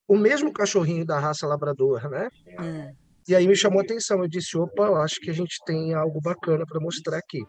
o 0.08 0.16
mesmo 0.16 0.52
cachorrinho 0.52 1.04
da 1.04 1.18
raça 1.18 1.46
labrador, 1.46 2.08
né? 2.10 2.28
Hum. 2.60 2.92
E 3.26 3.34
aí 3.34 3.46
me 3.46 3.56
chamou 3.56 3.80
a 3.80 3.82
atenção. 3.82 4.22
Eu 4.22 4.28
disse, 4.28 4.56
opa, 4.56 4.84
eu 4.84 4.96
acho 4.96 5.20
que 5.20 5.30
a 5.30 5.34
gente 5.34 5.56
tem 5.64 5.94
algo 5.94 6.20
bacana 6.20 6.64
para 6.66 6.80
mostrar 6.80 7.18
aqui. 7.18 7.42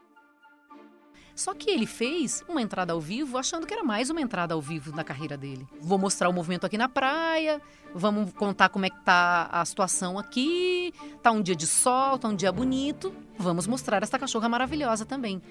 Só 1.35 1.53
que 1.53 1.69
ele 1.69 1.85
fez 1.85 2.41
uma 2.47 2.61
entrada 2.61 2.93
ao 2.93 3.01
vivo 3.01 3.37
achando 3.37 3.67
que 3.67 3.73
era 3.73 3.83
mais 3.83 4.09
uma 4.09 4.21
entrada 4.21 4.53
ao 4.53 4.61
vivo 4.61 4.95
na 4.95 5.03
carreira 5.03 5.35
dele. 5.35 5.67
Vou 5.81 5.97
mostrar 5.97 6.29
o 6.29 6.33
movimento 6.33 6.65
aqui 6.65 6.77
na 6.77 6.87
praia, 6.87 7.61
vamos 7.93 8.31
contar 8.31 8.69
como 8.69 8.85
é 8.85 8.89
que 8.89 9.03
tá 9.03 9.49
a 9.51 9.65
situação 9.65 10.17
aqui, 10.17 10.93
tá 11.21 11.31
um 11.31 11.41
dia 11.41 11.55
de 11.55 11.67
sol, 11.67 12.17
tá 12.17 12.29
um 12.29 12.35
dia 12.35 12.53
bonito, 12.53 13.13
vamos 13.37 13.67
mostrar 13.67 14.01
essa 14.01 14.17
cachorra 14.17 14.47
maravilhosa 14.47 15.05
também. 15.05 15.41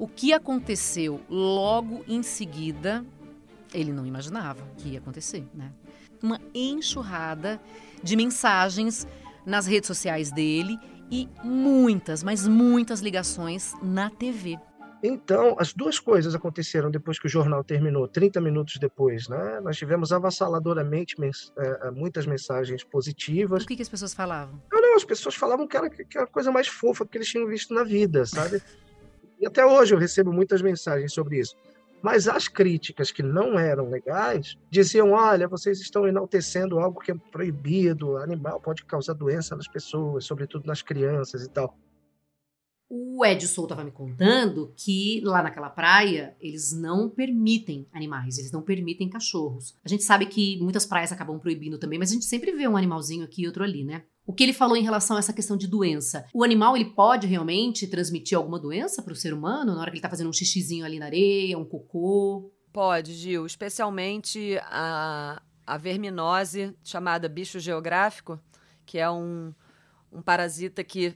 O 0.00 0.08
que 0.08 0.32
aconteceu 0.32 1.20
logo 1.28 2.02
em 2.08 2.22
seguida, 2.22 3.04
ele 3.74 3.92
não 3.92 4.06
imaginava 4.06 4.66
que 4.78 4.88
ia 4.88 4.98
acontecer, 4.98 5.46
né? 5.52 5.70
Uma 6.22 6.40
enxurrada 6.54 7.60
de 8.02 8.16
mensagens 8.16 9.06
nas 9.44 9.66
redes 9.66 9.88
sociais 9.88 10.32
dele 10.32 10.78
e 11.10 11.28
muitas, 11.44 12.22
mas 12.22 12.48
muitas 12.48 13.00
ligações 13.00 13.74
na 13.82 14.08
TV. 14.08 14.58
Então, 15.02 15.54
as 15.58 15.74
duas 15.74 15.98
coisas 15.98 16.34
aconteceram 16.34 16.90
depois 16.90 17.18
que 17.18 17.26
o 17.26 17.28
jornal 17.28 17.62
terminou, 17.62 18.08
30 18.08 18.40
minutos 18.40 18.78
depois, 18.78 19.28
né? 19.28 19.60
Nós 19.60 19.76
tivemos 19.76 20.12
avassaladoramente 20.12 21.20
mens 21.20 21.52
é, 21.58 21.88
é, 21.88 21.90
muitas 21.90 22.24
mensagens 22.24 22.82
positivas. 22.82 23.64
O 23.64 23.66
que, 23.66 23.76
que 23.76 23.82
as 23.82 23.88
pessoas 23.88 24.14
falavam? 24.14 24.62
Não, 24.72 24.80
não, 24.80 24.96
as 24.96 25.04
pessoas 25.04 25.34
falavam 25.34 25.68
que 25.68 25.76
era, 25.76 25.90
que 25.90 26.16
era 26.16 26.24
a 26.24 26.26
coisa 26.26 26.50
mais 26.50 26.68
fofa 26.68 27.04
que 27.04 27.18
eles 27.18 27.28
tinham 27.28 27.46
visto 27.46 27.74
na 27.74 27.84
vida, 27.84 28.24
sabe? 28.24 28.62
E 29.40 29.46
até 29.46 29.64
hoje 29.64 29.94
eu 29.94 29.98
recebo 29.98 30.32
muitas 30.32 30.60
mensagens 30.60 31.12
sobre 31.12 31.38
isso. 31.38 31.56
Mas 32.02 32.28
as 32.28 32.48
críticas 32.48 33.10
que 33.10 33.22
não 33.22 33.58
eram 33.58 33.88
legais 33.88 34.56
diziam: 34.70 35.12
olha, 35.12 35.48
vocês 35.48 35.80
estão 35.80 36.06
enaltecendo 36.06 36.78
algo 36.78 37.00
que 37.00 37.12
é 37.12 37.14
proibido, 37.14 38.16
animal 38.16 38.60
pode 38.60 38.84
causar 38.84 39.14
doença 39.14 39.56
nas 39.56 39.68
pessoas, 39.68 40.24
sobretudo 40.24 40.66
nas 40.66 40.82
crianças 40.82 41.44
e 41.44 41.50
tal. 41.50 41.76
O 42.92 43.24
Edson 43.24 43.62
estava 43.62 43.84
me 43.84 43.92
contando 43.92 44.72
que 44.76 45.20
lá 45.22 45.44
naquela 45.44 45.70
praia 45.70 46.34
eles 46.40 46.72
não 46.72 47.08
permitem 47.08 47.86
animais, 47.92 48.36
eles 48.36 48.50
não 48.50 48.62
permitem 48.62 49.08
cachorros. 49.08 49.78
A 49.84 49.88
gente 49.88 50.02
sabe 50.02 50.26
que 50.26 50.58
muitas 50.60 50.84
praias 50.84 51.12
acabam 51.12 51.38
proibindo 51.38 51.78
também, 51.78 52.00
mas 52.00 52.10
a 52.10 52.14
gente 52.14 52.24
sempre 52.24 52.50
vê 52.50 52.66
um 52.66 52.76
animalzinho 52.76 53.24
aqui 53.24 53.42
e 53.42 53.46
outro 53.46 53.62
ali, 53.62 53.84
né? 53.84 54.02
O 54.30 54.32
que 54.32 54.44
ele 54.44 54.52
falou 54.52 54.76
em 54.76 54.84
relação 54.84 55.16
a 55.16 55.18
essa 55.18 55.32
questão 55.32 55.56
de 55.56 55.66
doença? 55.66 56.24
O 56.32 56.44
animal 56.44 56.76
ele 56.76 56.84
pode 56.84 57.26
realmente 57.26 57.88
transmitir 57.88 58.38
alguma 58.38 58.60
doença 58.60 59.02
para 59.02 59.12
o 59.12 59.16
ser 59.16 59.34
humano 59.34 59.74
na 59.74 59.80
hora 59.80 59.90
que 59.90 59.96
ele 59.96 59.98
está 59.98 60.08
fazendo 60.08 60.30
um 60.30 60.32
xixizinho 60.32 60.84
ali 60.84 61.00
na 61.00 61.06
areia, 61.06 61.58
um 61.58 61.64
cocô? 61.64 62.48
Pode, 62.72 63.12
Gil. 63.12 63.44
Especialmente 63.44 64.56
a, 64.66 65.42
a 65.66 65.76
verminose, 65.76 66.72
chamada 66.84 67.28
bicho 67.28 67.58
geográfico, 67.58 68.38
que 68.86 68.98
é 69.00 69.10
um, 69.10 69.52
um 70.12 70.22
parasita 70.22 70.84
que 70.84 71.12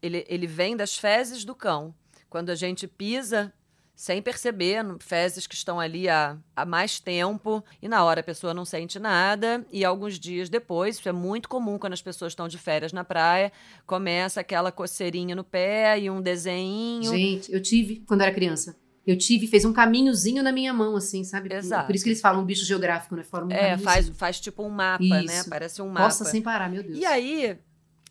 ele, 0.00 0.24
ele 0.28 0.46
vem 0.46 0.76
das 0.76 0.96
fezes 0.96 1.44
do 1.44 1.56
cão. 1.56 1.92
Quando 2.30 2.50
a 2.50 2.54
gente 2.54 2.86
pisa 2.86 3.52
sem 3.98 4.22
perceber, 4.22 4.84
fezes 5.00 5.44
que 5.44 5.56
estão 5.56 5.80
ali 5.80 6.08
há, 6.08 6.38
há 6.54 6.64
mais 6.64 7.00
tempo, 7.00 7.64
e 7.82 7.88
na 7.88 8.04
hora 8.04 8.20
a 8.20 8.22
pessoa 8.22 8.54
não 8.54 8.64
sente 8.64 8.96
nada, 8.96 9.66
e 9.72 9.84
alguns 9.84 10.20
dias 10.20 10.48
depois, 10.48 10.98
isso 10.98 11.08
é 11.08 11.12
muito 11.12 11.48
comum 11.48 11.76
quando 11.80 11.94
as 11.94 12.00
pessoas 12.00 12.30
estão 12.30 12.46
de 12.46 12.56
férias 12.58 12.92
na 12.92 13.02
praia, 13.02 13.50
começa 13.84 14.40
aquela 14.40 14.70
coceirinha 14.70 15.34
no 15.34 15.42
pé 15.42 15.98
e 15.98 16.08
um 16.08 16.22
desenho. 16.22 17.10
Gente, 17.10 17.52
eu 17.52 17.60
tive 17.60 18.04
quando 18.06 18.20
era 18.20 18.32
criança. 18.32 18.76
Eu 19.04 19.18
tive, 19.18 19.48
fez 19.48 19.64
um 19.64 19.72
caminhozinho 19.72 20.44
na 20.44 20.52
minha 20.52 20.72
mão, 20.72 20.94
assim, 20.94 21.24
sabe? 21.24 21.52
Exato. 21.52 21.86
Por 21.86 21.96
isso 21.96 22.04
que 22.04 22.10
eles 22.10 22.20
falam 22.20 22.42
um 22.42 22.46
bicho 22.46 22.64
geográfico, 22.64 23.16
né? 23.16 23.24
Forma 23.24 23.52
um 23.52 23.52
é, 23.52 23.76
faz, 23.78 24.08
faz 24.10 24.38
tipo 24.38 24.62
um 24.62 24.70
mapa, 24.70 25.02
né? 25.02 25.24
isso. 25.24 25.34
né? 25.34 25.44
Parece 25.50 25.82
um 25.82 25.88
mapa. 25.88 26.02
Nossa, 26.02 26.24
sem 26.24 26.40
parar, 26.40 26.70
meu 26.70 26.84
Deus. 26.84 26.96
E 26.96 27.04
aí, 27.04 27.58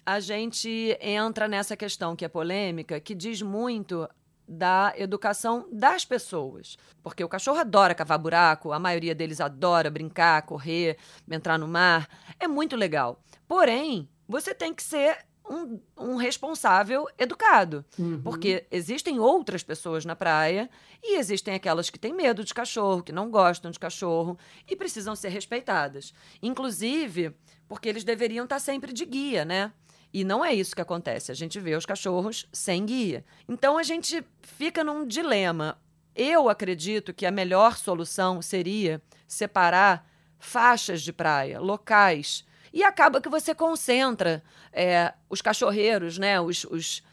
a 0.05 0.19
gente 0.19 0.97
entra 0.99 1.47
nessa 1.47 1.77
questão 1.77 2.13
que 2.13 2.25
é 2.25 2.27
polêmica, 2.27 2.99
que 2.99 3.15
diz 3.15 3.41
muito 3.41 4.05
da 4.47 4.93
educação 4.95 5.67
das 5.71 6.05
pessoas. 6.05 6.77
Porque 7.03 7.23
o 7.23 7.29
cachorro 7.29 7.59
adora 7.59 7.95
cavar 7.95 8.17
buraco, 8.17 8.71
a 8.71 8.79
maioria 8.79 9.13
deles 9.13 9.41
adora 9.41 9.89
brincar, 9.89 10.41
correr, 10.43 10.97
entrar 11.29 11.57
no 11.57 11.67
mar. 11.67 12.07
É 12.39 12.47
muito 12.47 12.75
legal. 12.75 13.21
Porém, 13.47 14.09
você 14.27 14.53
tem 14.53 14.73
que 14.73 14.83
ser 14.83 15.17
um, 15.49 15.79
um 15.97 16.15
responsável 16.15 17.07
educado. 17.17 17.85
Uhum. 17.97 18.21
Porque 18.21 18.65
existem 18.69 19.19
outras 19.19 19.63
pessoas 19.63 20.05
na 20.05 20.15
praia 20.15 20.69
e 21.01 21.17
existem 21.17 21.55
aquelas 21.55 21.89
que 21.89 21.99
têm 21.99 22.13
medo 22.13 22.43
de 22.43 22.53
cachorro, 22.53 23.03
que 23.03 23.11
não 23.11 23.29
gostam 23.29 23.71
de 23.71 23.79
cachorro 23.79 24.37
e 24.67 24.75
precisam 24.75 25.15
ser 25.15 25.29
respeitadas. 25.29 26.13
Inclusive, 26.41 27.33
porque 27.67 27.89
eles 27.89 28.03
deveriam 28.03 28.43
estar 28.43 28.59
sempre 28.59 28.93
de 28.93 29.05
guia, 29.05 29.45
né? 29.45 29.71
E 30.13 30.23
não 30.23 30.43
é 30.43 30.53
isso 30.53 30.75
que 30.75 30.81
acontece. 30.81 31.31
A 31.31 31.35
gente 31.35 31.59
vê 31.59 31.75
os 31.75 31.85
cachorros 31.85 32.47
sem 32.51 32.85
guia. 32.85 33.25
Então 33.47 33.77
a 33.77 33.83
gente 33.83 34.23
fica 34.41 34.83
num 34.83 35.05
dilema. 35.05 35.77
Eu 36.15 36.49
acredito 36.49 37.13
que 37.13 37.25
a 37.25 37.31
melhor 37.31 37.77
solução 37.77 38.41
seria 38.41 39.01
separar 39.27 40.09
faixas 40.39 41.01
de 41.01 41.13
praia, 41.13 41.59
locais. 41.59 42.45
E 42.73 42.83
acaba 42.83 43.21
que 43.21 43.29
você 43.29 43.53
concentra 43.53 44.43
é, 44.71 45.13
os 45.29 45.41
cachorreiros, 45.41 46.17
né? 46.17 46.39
Os, 46.39 46.63
os, 46.65 47.03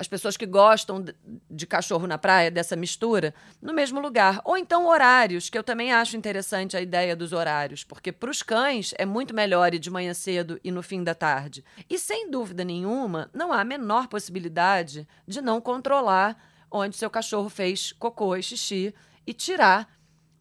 as 0.00 0.08
pessoas 0.08 0.34
que 0.34 0.46
gostam 0.46 1.04
de 1.50 1.66
cachorro 1.66 2.06
na 2.06 2.16
praia, 2.16 2.50
dessa 2.50 2.74
mistura, 2.74 3.34
no 3.60 3.74
mesmo 3.74 4.00
lugar. 4.00 4.40
Ou 4.46 4.56
então 4.56 4.86
horários, 4.86 5.50
que 5.50 5.58
eu 5.58 5.62
também 5.62 5.92
acho 5.92 6.16
interessante 6.16 6.74
a 6.74 6.80
ideia 6.80 7.14
dos 7.14 7.34
horários, 7.34 7.84
porque 7.84 8.10
para 8.10 8.30
os 8.30 8.42
cães 8.42 8.94
é 8.96 9.04
muito 9.04 9.34
melhor 9.34 9.74
ir 9.74 9.78
de 9.78 9.90
manhã 9.90 10.14
cedo 10.14 10.58
e 10.64 10.70
no 10.70 10.82
fim 10.82 11.04
da 11.04 11.14
tarde. 11.14 11.62
E 11.88 11.98
sem 11.98 12.30
dúvida 12.30 12.64
nenhuma, 12.64 13.28
não 13.34 13.52
há 13.52 13.60
a 13.60 13.64
menor 13.64 14.08
possibilidade 14.08 15.06
de 15.28 15.42
não 15.42 15.60
controlar 15.60 16.34
onde 16.70 16.96
seu 16.96 17.10
cachorro 17.10 17.50
fez 17.50 17.92
cocô 17.92 18.34
e 18.34 18.42
xixi 18.42 18.94
e 19.26 19.34
tirar, 19.34 19.86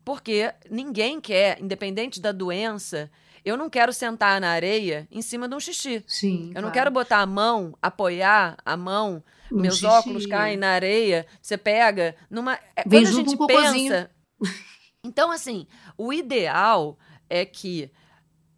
porque 0.05 0.53
ninguém 0.71 1.19
quer, 1.19 1.61
independente 1.61 2.21
da 2.21 2.31
doença, 2.31 3.11
eu 3.43 3.57
não 3.57 3.69
quero 3.69 3.93
sentar 3.93 4.39
na 4.39 4.49
areia 4.49 5.07
em 5.11 5.21
cima 5.21 5.47
de 5.47 5.55
um 5.55 5.59
xixi. 5.59 6.03
Sim. 6.07 6.47
Eu 6.47 6.51
claro. 6.51 6.65
não 6.67 6.73
quero 6.73 6.91
botar 6.91 7.19
a 7.19 7.25
mão, 7.25 7.77
apoiar 7.81 8.57
a 8.63 8.77
mão, 8.77 9.23
um 9.51 9.61
meus 9.61 9.75
xixi. 9.75 9.85
óculos 9.85 10.25
caem 10.25 10.57
na 10.57 10.69
areia, 10.69 11.25
você 11.41 11.57
pega 11.57 12.15
numa. 12.29 12.55
É, 12.75 12.83
Vem 12.85 13.03
quando 13.03 13.07
a 13.07 13.11
gente 13.11 13.35
um 13.35 13.47
pensa. 13.47 14.11
Então, 15.01 15.31
assim, 15.31 15.65
o 15.97 16.11
ideal 16.11 16.99
é 17.29 17.45
que 17.45 17.89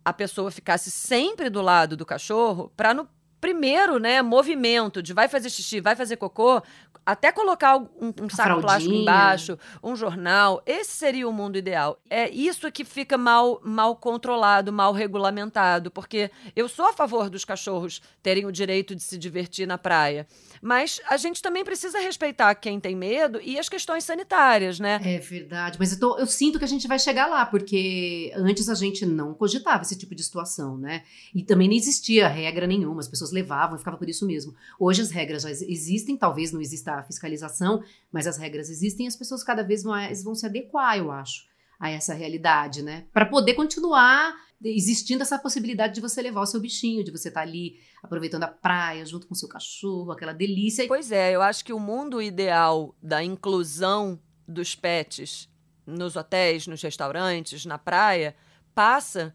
a 0.03 0.11
pessoa 0.11 0.50
ficasse 0.50 0.89
sempre 0.89 1.51
do 1.51 1.61
lado 1.61 1.95
do 1.95 2.03
cachorro 2.03 2.73
para 2.75 2.95
no 2.95 3.07
primeiro, 3.39 4.00
né, 4.00 4.21
movimento 4.21 5.01
de 5.01 5.13
vai 5.13 5.27
fazer 5.27 5.50
xixi, 5.50 5.81
vai 5.81 5.95
fazer 5.95 6.17
cocô, 6.17 6.61
até 7.05 7.31
colocar 7.31 7.77
um, 7.77 8.13
um 8.22 8.29
saco 8.29 8.62
plástico 8.62 8.93
embaixo, 8.93 9.58
um 9.84 9.96
jornal, 9.96 10.62
esse 10.65 10.91
seria 10.91 11.27
o 11.27 11.34
mundo 11.34 11.58
ideal. 11.58 12.00
É 12.10 12.29
isso 12.29 12.72
que 12.72 12.86
fica 12.86 13.17
mal, 13.17 13.60
mal 13.63 13.96
controlado, 13.96 14.72
mal 14.72 14.93
regulamentado, 14.93 15.89
porque 15.89 16.29
eu 16.55 16.70
sou 16.70 16.86
a 16.86 16.93
favor 16.93 17.29
dos 17.29 17.43
cachorros 17.43 18.01
terem 18.22 18.46
o 18.46 18.51
direito 18.51 18.96
de 18.96 19.03
se 19.03 19.17
divertir 19.17 19.67
na 19.67 19.77
praia. 19.77 20.27
Mas 20.62 21.01
a 21.10 21.17
gente 21.17 21.41
também 21.41 21.63
precisa 21.63 22.00
respeitar 22.00 22.53
quem 22.55 22.79
tem 22.79 22.96
medo 22.96 23.39
e 23.41 23.58
as 23.58 23.67
questões 23.67 24.03
sanitárias, 24.03 24.79
né? 24.79 25.00
É 25.03 25.17
verdade. 25.17 25.77
Mas 25.79 25.93
eu, 25.93 26.00
tô, 26.00 26.17
eu 26.17 26.27
sinto 26.27 26.60
que 26.60 26.65
a 26.65 26.67
gente 26.67 26.88
vai 26.88 27.00
chegar 27.00 27.25
lá, 27.27 27.46
porque 27.46 28.31
antes 28.36 28.70
a 28.70 28.75
gente 28.75 29.05
não 29.05 29.34
cogitava 29.34 29.81
esse 29.81 29.98
tipo 29.98 30.13
de 30.13 30.24
situação, 30.24 30.77
né? 30.77 31.03
E 31.34 31.43
também 31.43 31.67
não 31.67 31.75
existia 31.75 32.27
regra 32.27 32.67
nenhuma, 32.67 33.00
as 33.00 33.08
pessoas 33.08 33.31
levavam 33.31 33.75
e 33.75 33.79
ficava 33.79 33.98
por 33.98 34.08
isso 34.08 34.25
mesmo. 34.25 34.53
Hoje 34.79 35.01
as 35.01 35.10
regras 35.10 35.43
já 35.43 35.50
existem, 35.50 36.15
talvez 36.15 36.51
não 36.51 36.62
exista 36.62 37.00
fiscalização, 37.03 37.84
mas 38.12 38.27
as 38.27 38.38
regras 38.38 38.70
existem 38.70 39.05
e 39.05 39.08
as 39.08 39.15
pessoas 39.15 39.43
cada 39.43 39.63
vez 39.63 39.84
mais 39.84 40.24
vão 40.24 40.36
se 40.36 40.46
adequar, 40.46 40.98
eu 40.98 41.12
acho, 41.12 41.46
a 41.79 41.89
essa 41.89 42.13
realidade, 42.13 42.81
né? 42.81 43.05
Para 43.13 43.25
poder 43.25 43.53
continuar 43.53 44.36
existindo 44.63 45.24
essa 45.24 45.39
possibilidade 45.39 45.96
de 45.96 46.01
você 46.01 46.22
levar 46.22 46.41
o 46.41 46.46
seu 46.46 46.60
bichinho, 46.60 47.03
de 47.03 47.12
você 47.12 47.29
estar 47.29 47.41
tá 47.41 47.48
ali 47.48 47.79
aproveitando 48.03 48.43
a 48.43 48.48
praia 48.48 49.05
junto 49.05 49.27
com 49.27 49.34
o 49.34 49.38
seu 49.38 49.50
cachorro, 49.50 50.12
aquela 50.12 50.34
delícia. 50.34 50.88
Pois 50.88 51.12
é, 51.12 51.31
eu 51.31 51.41
acho 51.41 51.65
que 51.65 51.74
o 51.74 51.79
mundo 51.79 52.22
ideal 52.22 52.96
da 53.01 53.24
inclusão 53.24 54.20
dos 54.48 54.75
pets 54.75 55.50
nos 55.86 56.15
hotéis, 56.15 56.67
nos 56.67 56.81
restaurantes, 56.81 57.65
na 57.65 57.77
praia, 57.77 58.36
passa 58.74 59.34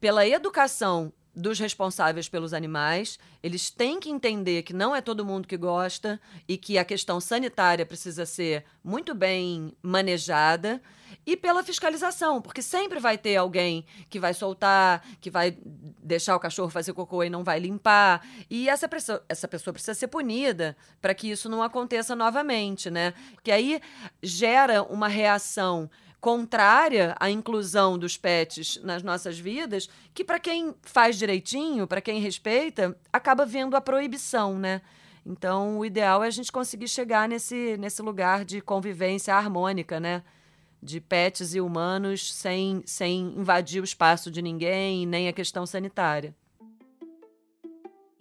pela 0.00 0.26
educação 0.26 1.12
dos 1.34 1.58
responsáveis 1.58 2.28
pelos 2.28 2.52
animais. 2.52 3.18
Eles 3.42 3.70
têm 3.70 3.98
que 3.98 4.10
entender 4.10 4.62
que 4.62 4.72
não 4.72 4.94
é 4.94 5.00
todo 5.00 5.24
mundo 5.24 5.48
que 5.48 5.56
gosta 5.56 6.20
e 6.46 6.56
que 6.56 6.78
a 6.78 6.84
questão 6.84 7.20
sanitária 7.20 7.84
precisa 7.84 8.24
ser 8.24 8.64
muito 8.82 9.14
bem 9.14 9.72
manejada. 9.82 10.80
E 11.26 11.36
pela 11.36 11.62
fiscalização, 11.62 12.42
porque 12.42 12.60
sempre 12.60 13.00
vai 13.00 13.16
ter 13.16 13.36
alguém 13.36 13.86
que 14.10 14.20
vai 14.20 14.34
soltar, 14.34 15.02
que 15.20 15.30
vai 15.30 15.56
deixar 16.02 16.36
o 16.36 16.40
cachorro 16.40 16.68
fazer 16.68 16.92
cocô 16.92 17.22
e 17.22 17.30
não 17.30 17.42
vai 17.42 17.58
limpar. 17.58 18.26
E 18.50 18.68
essa 18.68 18.86
pessoa, 18.86 19.24
essa 19.28 19.48
pessoa 19.48 19.72
precisa 19.72 19.94
ser 19.94 20.08
punida 20.08 20.76
para 21.00 21.14
que 21.14 21.30
isso 21.30 21.48
não 21.48 21.62
aconteça 21.62 22.14
novamente, 22.14 22.90
né? 22.90 23.14
Porque 23.32 23.50
aí 23.50 23.80
gera 24.22 24.82
uma 24.82 25.08
reação 25.08 25.88
contrária 26.24 27.14
à 27.20 27.28
inclusão 27.28 27.98
dos 27.98 28.16
pets 28.16 28.80
nas 28.82 29.02
nossas 29.02 29.38
vidas, 29.38 29.90
que 30.14 30.24
para 30.24 30.40
quem 30.40 30.74
faz 30.80 31.18
direitinho, 31.18 31.86
para 31.86 32.00
quem 32.00 32.18
respeita, 32.18 32.96
acaba 33.12 33.44
vendo 33.44 33.76
a 33.76 33.80
proibição, 33.82 34.58
né? 34.58 34.80
Então, 35.26 35.78
o 35.78 35.84
ideal 35.84 36.24
é 36.24 36.28
a 36.28 36.30
gente 36.30 36.50
conseguir 36.50 36.88
chegar 36.88 37.28
nesse, 37.28 37.76
nesse 37.76 38.00
lugar 38.00 38.42
de 38.42 38.62
convivência 38.62 39.34
harmônica, 39.34 40.00
né? 40.00 40.22
De 40.82 40.98
pets 40.98 41.54
e 41.54 41.60
humanos 41.60 42.32
sem, 42.32 42.82
sem 42.86 43.34
invadir 43.36 43.82
o 43.82 43.84
espaço 43.84 44.30
de 44.30 44.40
ninguém, 44.40 45.04
nem 45.04 45.28
a 45.28 45.32
questão 45.32 45.66
sanitária. 45.66 46.34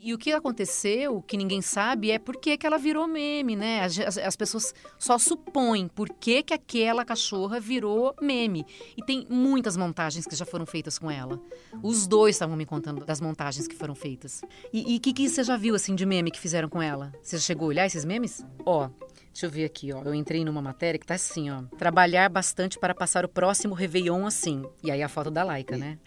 E 0.06 0.14
o 0.14 0.18
que 0.18 0.34
aconteceu, 0.34 1.22
que 1.22 1.38
ninguém 1.38 1.62
sabe, 1.62 2.12
é 2.12 2.20
por 2.20 2.36
que, 2.36 2.58
que 2.58 2.68
ela 2.68 2.78
virou 2.78 3.08
meme, 3.08 3.56
né? 3.56 3.86
As, 3.86 4.18
as, 4.18 4.36
pessoas 4.36 4.76
só 5.00 5.18
supõem 5.18 5.88
por 5.88 6.10
que, 6.10 6.44
que 6.44 6.54
aquela 6.54 7.06
cachorra 7.06 7.58
virou 7.58 8.14
meme. 8.22 8.66
E 8.98 9.02
tem 9.02 9.26
muitas 9.30 9.78
montagens 9.78 10.28
que 10.28 10.36
já 10.36 10.44
foram 10.44 10.66
feitas 10.66 11.00
com 11.00 11.10
ela. 11.10 11.40
Os 11.82 12.06
dois 12.06 12.36
estavam 12.36 12.58
me 12.58 12.66
contando 12.66 13.06
das 13.06 13.22
montagens 13.22 13.66
que 13.66 13.76
foram 13.78 13.96
feitas. 13.96 14.42
E 14.74 14.98
o 14.98 15.00
que, 15.00 15.14
que 15.14 15.30
você 15.30 15.42
já 15.42 15.56
viu, 15.56 15.74
assim, 15.74 15.96
de 15.96 16.06
meme 16.06 16.32
que 16.32 16.40
fizeram 16.40 16.68
com 16.68 16.82
ela? 16.82 17.14
Você 17.22 17.38
já 17.38 17.44
chegou 17.44 17.68
a 17.68 17.70
olhar 17.70 17.86
esses 17.86 18.04
memes? 18.04 18.46
Ó, 18.66 18.90
Deixa 19.32 19.46
eu 19.46 19.50
ver 19.50 19.64
aqui, 19.64 19.92
ó. 19.94 20.04
Eu 20.04 20.14
entrei 20.14 20.44
numa 20.44 20.62
matéria 20.62 21.00
que 21.00 21.08
tá 21.08 21.16
assim, 21.16 21.50
ó. 21.50 21.64
Trabalhar 21.78 22.30
bastante 22.30 22.78
para 22.78 22.94
passar 22.94 23.24
o 23.24 23.30
próximo 23.30 23.74
Réveillon 23.74 24.28
assim. 24.28 24.64
E 24.84 24.92
aí 24.92 25.02
a 25.02 25.08
foto 25.08 25.32
da 25.32 25.44
Laika, 25.44 25.76
né? 25.76 25.98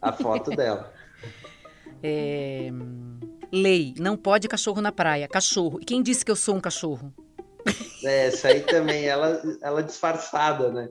A 0.00 0.12
foto 0.12 0.50
dela. 0.50 0.90
é... 2.02 2.70
Lei, 3.52 3.94
não 3.98 4.16
pode 4.16 4.48
cachorro 4.48 4.80
na 4.80 4.92
praia. 4.92 5.28
Cachorro. 5.28 5.78
E 5.80 5.84
quem 5.84 6.02
disse 6.02 6.24
que 6.24 6.30
eu 6.30 6.36
sou 6.36 6.54
um 6.54 6.60
cachorro? 6.60 7.12
É, 8.04 8.28
essa 8.28 8.48
aí 8.48 8.60
também, 8.60 9.04
ela, 9.06 9.42
ela 9.62 9.82
disfarçada, 9.82 10.70
né? 10.70 10.88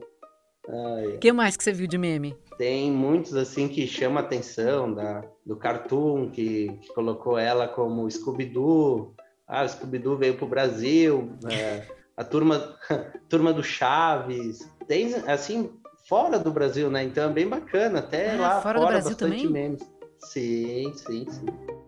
O 1.16 1.18
que 1.18 1.32
mais 1.32 1.58
que 1.58 1.64
você 1.64 1.74
viu 1.74 1.88
de 1.88 1.98
meme? 1.98 2.38
Tem 2.58 2.92
muitos, 2.92 3.36
assim, 3.36 3.68
que 3.68 3.88
chama 3.88 4.20
atenção, 4.20 4.94
da, 4.94 5.24
do 5.46 5.56
Cartoon, 5.56 6.30
que, 6.30 6.78
que 6.82 6.94
colocou 6.94 7.38
ela 7.38 7.68
como 7.68 8.10
Scooby-Doo. 8.10 9.16
Ah, 9.48 9.64
o 9.64 9.70
Scooby-Doo 9.70 10.18
veio 10.18 10.36
pro 10.36 10.46
Brasil. 10.46 11.32
É, 11.50 11.88
a 12.16 12.24
turma, 12.24 12.76
turma 13.30 13.52
do 13.52 13.64
Chaves. 13.64 14.70
Tem, 14.88 15.16
assim, 15.26 15.72
fora 16.08 16.38
do 16.38 16.52
Brasil, 16.52 16.90
né? 16.90 17.04
Então 17.04 17.30
é 17.30 17.34
bem 17.34 17.48
bacana. 17.48 18.00
Até 18.00 18.36
ah, 18.36 18.38
lá 18.38 18.62
fora, 18.62 18.80
fora 18.80 18.80
do 18.80 19.02
Brasil 19.02 19.18
também? 19.18 19.48
memes. 19.48 19.82
Sim, 20.20 20.94
sim, 20.96 21.26
sim. 21.32 21.79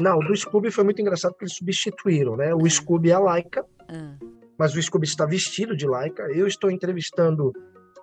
Não, 0.00 0.18
do 0.18 0.36
Scooby 0.36 0.70
foi 0.70 0.84
muito 0.84 1.00
engraçado 1.00 1.32
porque 1.32 1.44
eles 1.44 1.56
substituíram, 1.56 2.36
né? 2.36 2.54
O 2.54 2.68
Scooby 2.68 3.10
é 3.10 3.14
a 3.14 3.18
Laika, 3.18 3.64
ah. 3.88 4.16
mas 4.58 4.74
o 4.74 4.82
Scooby 4.82 5.06
está 5.06 5.26
vestido 5.26 5.76
de 5.76 5.86
Laika. 5.86 6.22
Eu 6.32 6.46
estou 6.46 6.70
entrevistando 6.70 7.52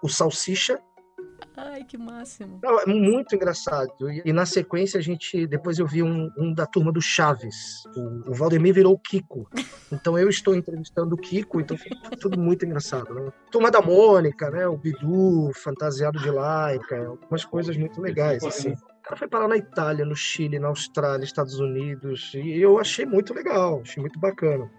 o 0.02 0.10
Salsicha. 0.10 0.80
Ai, 1.56 1.84
que 1.84 1.98
máximo. 1.98 2.60
Não, 2.62 2.80
é 2.80 2.86
muito 2.86 3.36
engraçado. 3.36 3.92
E, 4.24 4.32
na 4.32 4.46
sequência, 4.46 5.00
a 5.00 5.02
gente. 5.02 5.48
Depois 5.48 5.80
eu 5.80 5.88
vi 5.88 6.04
um, 6.04 6.32
um 6.38 6.54
da 6.54 6.68
turma 6.68 6.92
do 6.92 7.02
Chaves. 7.02 7.84
O, 7.96 8.32
o, 8.32 8.34
Valdemir 8.34 8.74
virou 8.74 8.94
o 8.94 9.00
Kiko. 9.00 9.50
Então 9.92 10.18
eu 10.18 10.30
estou 10.30 10.56
entrevistando 10.56 11.16
o 11.16 11.18
Kiko, 11.18 11.60
então 11.60 11.78
tudo 12.20 12.40
muito 12.40 12.66
engraçado, 12.66 13.14
né? 13.14 13.32
Turma 13.52 13.72
da 13.72 13.82
Mônica, 13.82 14.52
né? 14.52 14.68
O 14.68 14.78
Bidu, 14.78 15.52
fantasiado 15.56 16.20
de 16.20 16.30
Laika, 16.30 17.08
algumas 17.08 17.44
coisas 17.46 17.76
muito 17.76 18.02
legais, 18.02 18.44
assim 18.44 18.76
cara 19.08 19.16
foi 19.18 19.28
parar 19.28 19.48
na 19.48 19.58
Itália, 19.58 20.06
no 20.06 20.16
Chile, 20.16 20.60
na 20.60 20.68
Austrália, 20.68 21.24
Estados 21.24 21.60
Unidos, 21.60 22.34
e 22.34 22.60
eu 22.60 22.78
achei 22.78 23.06
muito 23.06 23.34
legal, 23.34 23.82
achei 23.82 24.02
muito 24.02 24.20
bacana. 24.20 24.70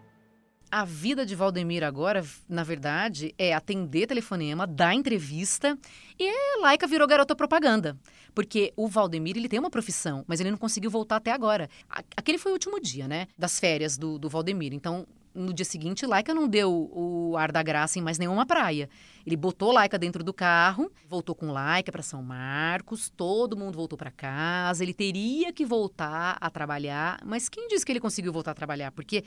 A 0.70 0.84
vida 0.84 1.24
de 1.24 1.34
Valdemir 1.34 1.82
agora, 1.82 2.22
na 2.46 2.62
verdade, 2.62 3.34
é 3.38 3.54
atender 3.54 4.06
telefonema, 4.06 4.66
dar 4.66 4.94
entrevista 4.94 5.78
e 6.20 6.60
Laika 6.60 6.86
virou 6.86 7.08
garota 7.08 7.34
propaganda. 7.34 7.96
Porque 8.34 8.74
o 8.76 8.86
Valdemir, 8.86 9.38
ele 9.38 9.48
tem 9.48 9.58
uma 9.58 9.70
profissão, 9.70 10.24
mas 10.28 10.40
ele 10.40 10.50
não 10.50 10.58
conseguiu 10.58 10.90
voltar 10.90 11.16
até 11.16 11.32
agora. 11.32 11.70
Aquele 12.14 12.36
foi 12.36 12.52
o 12.52 12.54
último 12.54 12.78
dia, 12.78 13.08
né? 13.08 13.28
Das 13.36 13.58
férias 13.58 13.96
do, 13.96 14.18
do 14.18 14.28
Valdemir. 14.28 14.74
Então, 14.74 15.06
no 15.34 15.54
dia 15.54 15.64
seguinte, 15.64 16.04
Laika 16.04 16.34
não 16.34 16.46
deu 16.46 16.90
o 16.92 17.34
ar 17.36 17.50
da 17.50 17.62
graça 17.62 17.98
em 17.98 18.02
mais 18.02 18.18
nenhuma 18.18 18.44
praia. 18.44 18.90
Ele 19.28 19.36
botou 19.36 19.72
Laika 19.72 19.98
dentro 19.98 20.24
do 20.24 20.32
carro, 20.32 20.90
voltou 21.06 21.34
com 21.34 21.52
Laika 21.52 21.92
para 21.92 22.00
São 22.00 22.22
Marcos, 22.22 23.10
todo 23.10 23.58
mundo 23.58 23.76
voltou 23.76 23.98
para 23.98 24.10
casa. 24.10 24.82
Ele 24.82 24.94
teria 24.94 25.52
que 25.52 25.66
voltar 25.66 26.38
a 26.40 26.48
trabalhar, 26.48 27.20
mas 27.26 27.46
quem 27.46 27.68
disse 27.68 27.84
que 27.84 27.92
ele 27.92 28.00
conseguiu 28.00 28.32
voltar 28.32 28.52
a 28.52 28.54
trabalhar? 28.54 28.90
Porque 28.90 29.22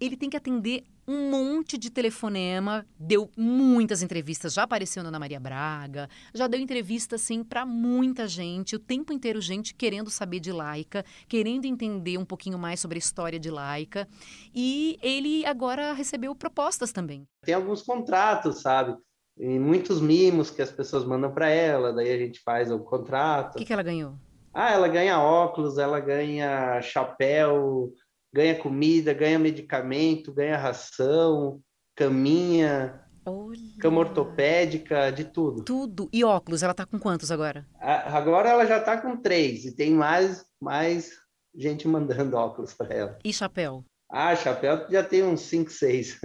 ele 0.00 0.16
tem 0.16 0.28
que 0.28 0.36
atender 0.36 0.82
um 1.06 1.30
monte 1.30 1.78
de 1.78 1.88
telefonema, 1.88 2.84
deu 2.98 3.30
muitas 3.36 4.02
entrevistas, 4.02 4.54
já 4.54 4.64
apareceu 4.64 5.04
na 5.04 5.08
Ana 5.10 5.20
Maria 5.20 5.38
Braga, 5.38 6.08
já 6.34 6.48
deu 6.48 6.58
entrevista 6.58 7.14
assim 7.14 7.44
para 7.44 7.64
muita 7.64 8.26
gente, 8.26 8.74
o 8.74 8.80
tempo 8.80 9.12
inteiro 9.12 9.40
gente 9.40 9.72
querendo 9.72 10.10
saber 10.10 10.40
de 10.40 10.50
Laica, 10.50 11.04
querendo 11.28 11.64
entender 11.64 12.18
um 12.18 12.24
pouquinho 12.24 12.58
mais 12.58 12.80
sobre 12.80 12.96
a 12.96 12.98
história 12.98 13.38
de 13.38 13.52
Laica, 13.52 14.08
e 14.52 14.98
ele 15.00 15.46
agora 15.46 15.92
recebeu 15.92 16.34
propostas 16.34 16.90
também. 16.90 17.24
Tem 17.44 17.54
alguns 17.54 17.82
contratos, 17.82 18.60
sabe? 18.60 18.96
E 19.36 19.58
muitos 19.58 20.00
mimos 20.00 20.50
que 20.50 20.62
as 20.62 20.70
pessoas 20.70 21.04
mandam 21.04 21.32
para 21.32 21.48
ela, 21.48 21.92
daí 21.92 22.12
a 22.12 22.18
gente 22.18 22.40
faz 22.44 22.70
o 22.70 22.78
contrato. 22.78 23.56
O 23.56 23.58
que, 23.58 23.64
que 23.64 23.72
ela 23.72 23.82
ganhou? 23.82 24.14
Ah, 24.52 24.70
ela 24.70 24.86
ganha 24.86 25.18
óculos, 25.18 25.78
ela 25.78 25.98
ganha 25.98 26.80
chapéu, 26.80 27.92
ganha 28.32 28.56
comida, 28.56 29.12
ganha 29.12 29.38
medicamento, 29.38 30.32
ganha 30.32 30.56
ração, 30.56 31.60
caminha, 31.96 33.02
Olha. 33.26 33.58
cama 33.80 34.00
ortopédica, 34.00 35.10
de 35.10 35.24
tudo. 35.24 35.64
Tudo. 35.64 36.08
E 36.12 36.22
óculos, 36.22 36.62
ela 36.62 36.74
tá 36.74 36.86
com 36.86 36.98
quantos 36.98 37.32
agora? 37.32 37.66
Agora 37.80 38.50
ela 38.50 38.66
já 38.66 38.80
tá 38.80 39.00
com 39.00 39.16
três 39.16 39.64
e 39.64 39.74
tem 39.74 39.92
mais, 39.92 40.44
mais 40.60 41.10
gente 41.52 41.86
mandando 41.88 42.36
óculos 42.36 42.72
para 42.72 42.94
ela. 42.94 43.18
E 43.24 43.32
chapéu? 43.32 43.84
Ah, 44.08 44.36
chapéu 44.36 44.86
já 44.88 45.02
tem 45.02 45.24
uns 45.24 45.40
cinco, 45.40 45.70
seis. 45.70 46.20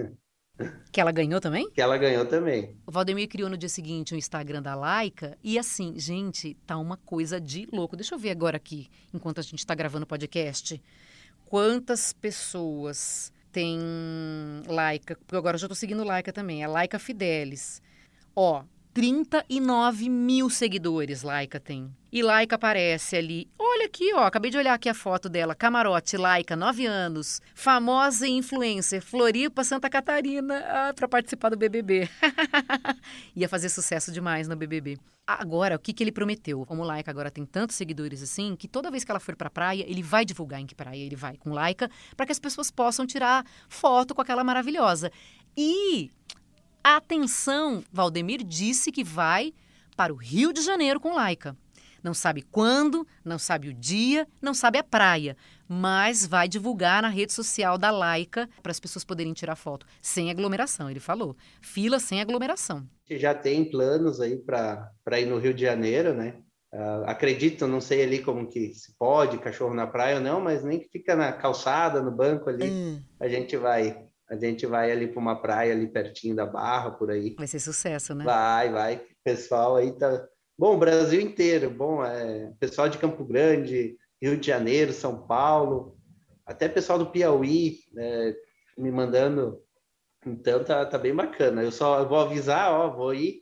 Que 0.91 0.99
ela 0.99 1.11
ganhou 1.11 1.39
também? 1.39 1.69
Que 1.71 1.81
ela 1.81 1.97
ganhou 1.97 2.25
também. 2.25 2.75
O 2.85 2.91
Valdemir 2.91 3.27
criou 3.27 3.49
no 3.49 3.57
dia 3.57 3.69
seguinte 3.69 4.13
o 4.13 4.17
Instagram 4.17 4.61
da 4.61 4.75
Laica 4.75 5.37
e 5.43 5.57
assim, 5.57 5.97
gente, 5.97 6.55
tá 6.65 6.77
uma 6.77 6.97
coisa 6.97 7.39
de 7.39 7.67
louco. 7.71 7.95
Deixa 7.95 8.15
eu 8.15 8.19
ver 8.19 8.31
agora 8.31 8.57
aqui, 8.57 8.89
enquanto 9.13 9.39
a 9.39 9.43
gente 9.43 9.65
tá 9.65 9.73
gravando 9.75 10.03
o 10.03 10.07
podcast 10.07 10.81
quantas 11.49 12.13
pessoas 12.13 13.33
tem 13.51 13.79
Laica, 14.67 15.15
porque 15.15 15.35
agora 15.35 15.55
eu 15.55 15.59
já 15.59 15.65
estou 15.65 15.75
seguindo 15.75 16.03
Laica 16.03 16.31
também, 16.31 16.63
é 16.63 16.67
Laica 16.67 16.99
Fidelis. 16.99 17.81
Ó, 18.35 18.63
39 18.99 20.09
mil 20.09 20.49
seguidores, 20.49 21.23
Laika 21.23 21.57
tem. 21.57 21.89
E 22.11 22.21
Laika 22.21 22.57
aparece 22.57 23.15
ali. 23.15 23.49
Olha 23.57 23.85
aqui, 23.85 24.13
ó. 24.13 24.25
Acabei 24.25 24.51
de 24.51 24.57
olhar 24.57 24.73
aqui 24.73 24.89
a 24.89 24.93
foto 24.93 25.29
dela. 25.29 25.55
Camarote, 25.55 26.17
Laika, 26.17 26.53
9 26.53 26.85
anos. 26.85 27.41
Famosa 27.55 28.27
influencer, 28.27 29.01
Floripa, 29.01 29.63
Santa 29.63 29.89
Catarina, 29.89 30.57
ah, 30.67 30.93
para 30.93 31.07
participar 31.07 31.47
do 31.47 31.55
BBB. 31.55 32.09
Ia 33.37 33.47
fazer 33.47 33.69
sucesso 33.69 34.11
demais 34.11 34.49
no 34.49 34.55
BBB. 34.57 34.97
Agora, 35.25 35.77
o 35.77 35.79
que, 35.79 35.93
que 35.93 36.03
ele 36.03 36.11
prometeu? 36.11 36.65
Como 36.65 36.83
Laika 36.83 37.09
agora 37.09 37.31
tem 37.31 37.45
tantos 37.45 37.77
seguidores 37.77 38.21
assim, 38.21 38.53
que 38.53 38.67
toda 38.67 38.91
vez 38.91 39.05
que 39.05 39.11
ela 39.11 39.19
for 39.21 39.33
pra 39.33 39.49
praia, 39.49 39.85
ele 39.87 40.03
vai 40.03 40.25
divulgar 40.25 40.59
em 40.59 40.65
que 40.65 40.75
praia 40.75 41.01
ele 41.01 41.15
vai 41.15 41.37
com 41.37 41.53
Laika, 41.53 41.89
para 42.17 42.25
que 42.25 42.33
as 42.33 42.39
pessoas 42.39 42.69
possam 42.69 43.07
tirar 43.07 43.45
foto 43.69 44.13
com 44.13 44.21
aquela 44.21 44.43
maravilhosa. 44.43 45.09
E 45.55 46.11
atenção, 46.97 47.83
Valdemir 47.91 48.43
disse 48.43 48.91
que 48.91 49.03
vai 49.03 49.53
para 49.95 50.13
o 50.13 50.17
Rio 50.17 50.53
de 50.53 50.61
Janeiro 50.61 50.99
com 50.99 51.13
Laika. 51.13 51.55
Não 52.03 52.13
sabe 52.13 52.41
quando, 52.41 53.05
não 53.23 53.37
sabe 53.37 53.67
o 53.67 53.73
dia, 53.73 54.27
não 54.41 54.53
sabe 54.53 54.77
a 54.77 54.83
praia, 54.83 55.35
mas 55.67 56.25
vai 56.25 56.47
divulgar 56.47 57.01
na 57.01 57.09
rede 57.09 57.33
social 57.33 57.77
da 57.77 57.91
Laica 57.91 58.49
para 58.63 58.71
as 58.71 58.79
pessoas 58.79 59.03
poderem 59.03 59.33
tirar 59.33 59.55
foto 59.55 59.85
sem 60.01 60.31
aglomeração, 60.31 60.89
ele 60.89 60.99
falou. 60.99 61.35
Fila 61.61 61.99
sem 61.99 62.21
aglomeração. 62.21 62.87
Já 63.09 63.33
tem 63.33 63.69
planos 63.69 64.21
aí 64.21 64.37
para 64.37 65.19
ir 65.19 65.25
no 65.25 65.37
Rio 65.37 65.53
de 65.53 65.63
Janeiro, 65.63 66.13
né? 66.13 66.35
Uh, 66.71 67.03
acredito, 67.07 67.67
não 67.67 67.81
sei 67.81 68.03
ali 68.03 68.19
como 68.19 68.47
que 68.47 68.73
se 68.75 68.93
pode, 68.95 69.39
cachorro 69.39 69.73
na 69.73 69.87
praia 69.87 70.17
ou 70.17 70.21
não, 70.21 70.39
mas 70.39 70.63
nem 70.63 70.79
que 70.79 70.87
fica 70.87 71.15
na 71.15 71.33
calçada, 71.33 71.99
no 71.99 72.11
banco 72.11 72.47
ali, 72.47 72.69
hum. 72.69 73.01
a 73.19 73.27
gente 73.27 73.57
vai 73.57 74.07
a 74.29 74.35
gente 74.35 74.65
vai 74.65 74.91
ali 74.91 75.07
para 75.07 75.19
uma 75.19 75.41
praia 75.41 75.73
ali 75.73 75.87
pertinho 75.87 76.35
da 76.35 76.45
Barra, 76.45 76.91
por 76.91 77.09
aí. 77.09 77.35
Vai 77.35 77.47
ser 77.47 77.59
sucesso, 77.59 78.13
né? 78.13 78.23
Vai, 78.23 78.71
vai. 78.71 79.01
Pessoal 79.23 79.75
aí 79.75 79.91
tá. 79.91 80.27
Bom, 80.57 80.75
o 80.75 80.79
Brasil 80.79 81.19
inteiro. 81.19 81.69
Bom, 81.71 82.05
é... 82.05 82.53
pessoal 82.59 82.87
de 82.87 82.97
Campo 82.97 83.25
Grande, 83.25 83.97
Rio 84.21 84.37
de 84.37 84.45
Janeiro, 84.45 84.93
São 84.93 85.25
Paulo, 85.25 85.97
até 86.45 86.69
pessoal 86.69 86.99
do 86.99 87.09
Piauí 87.09 87.79
é... 87.97 88.35
me 88.77 88.91
mandando. 88.91 89.61
Então 90.25 90.63
tá, 90.63 90.85
tá 90.85 90.97
bem 90.97 91.15
bacana. 91.15 91.63
Eu 91.63 91.71
só 91.71 92.05
vou 92.05 92.19
avisar, 92.19 92.71
ó, 92.71 92.89
vou 92.89 93.13
ir 93.13 93.41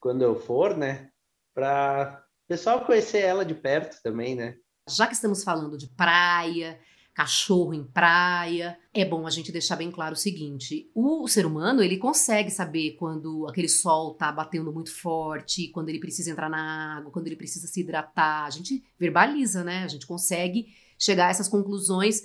quando 0.00 0.22
eu 0.22 0.34
for, 0.34 0.76
né? 0.76 1.10
Para 1.54 2.24
pessoal 2.48 2.84
conhecer 2.84 3.20
ela 3.20 3.44
de 3.44 3.54
perto 3.54 4.02
também, 4.02 4.34
né? 4.34 4.56
Já 4.88 5.06
que 5.06 5.14
estamos 5.14 5.44
falando 5.44 5.78
de 5.78 5.88
praia, 5.88 6.78
cachorro 7.14 7.72
em 7.72 7.84
praia. 7.84 8.76
É 8.92 9.04
bom 9.04 9.26
a 9.26 9.30
gente 9.30 9.52
deixar 9.52 9.76
bem 9.76 9.90
claro 9.90 10.14
o 10.14 10.18
seguinte: 10.18 10.90
o 10.94 11.26
ser 11.28 11.46
humano 11.46 11.82
ele 11.82 11.96
consegue 11.96 12.50
saber 12.50 12.96
quando 12.98 13.46
aquele 13.48 13.68
sol 13.68 14.14
tá 14.14 14.30
batendo 14.32 14.72
muito 14.72 14.92
forte, 14.92 15.68
quando 15.68 15.88
ele 15.88 16.00
precisa 16.00 16.30
entrar 16.30 16.50
na 16.50 16.96
água, 16.96 17.12
quando 17.12 17.28
ele 17.28 17.36
precisa 17.36 17.68
se 17.68 17.80
hidratar. 17.80 18.44
A 18.44 18.50
gente 18.50 18.82
verbaliza, 18.98 19.62
né? 19.62 19.84
A 19.84 19.88
gente 19.88 20.06
consegue 20.06 20.66
chegar 20.98 21.28
a 21.28 21.30
essas 21.30 21.48
conclusões 21.48 22.22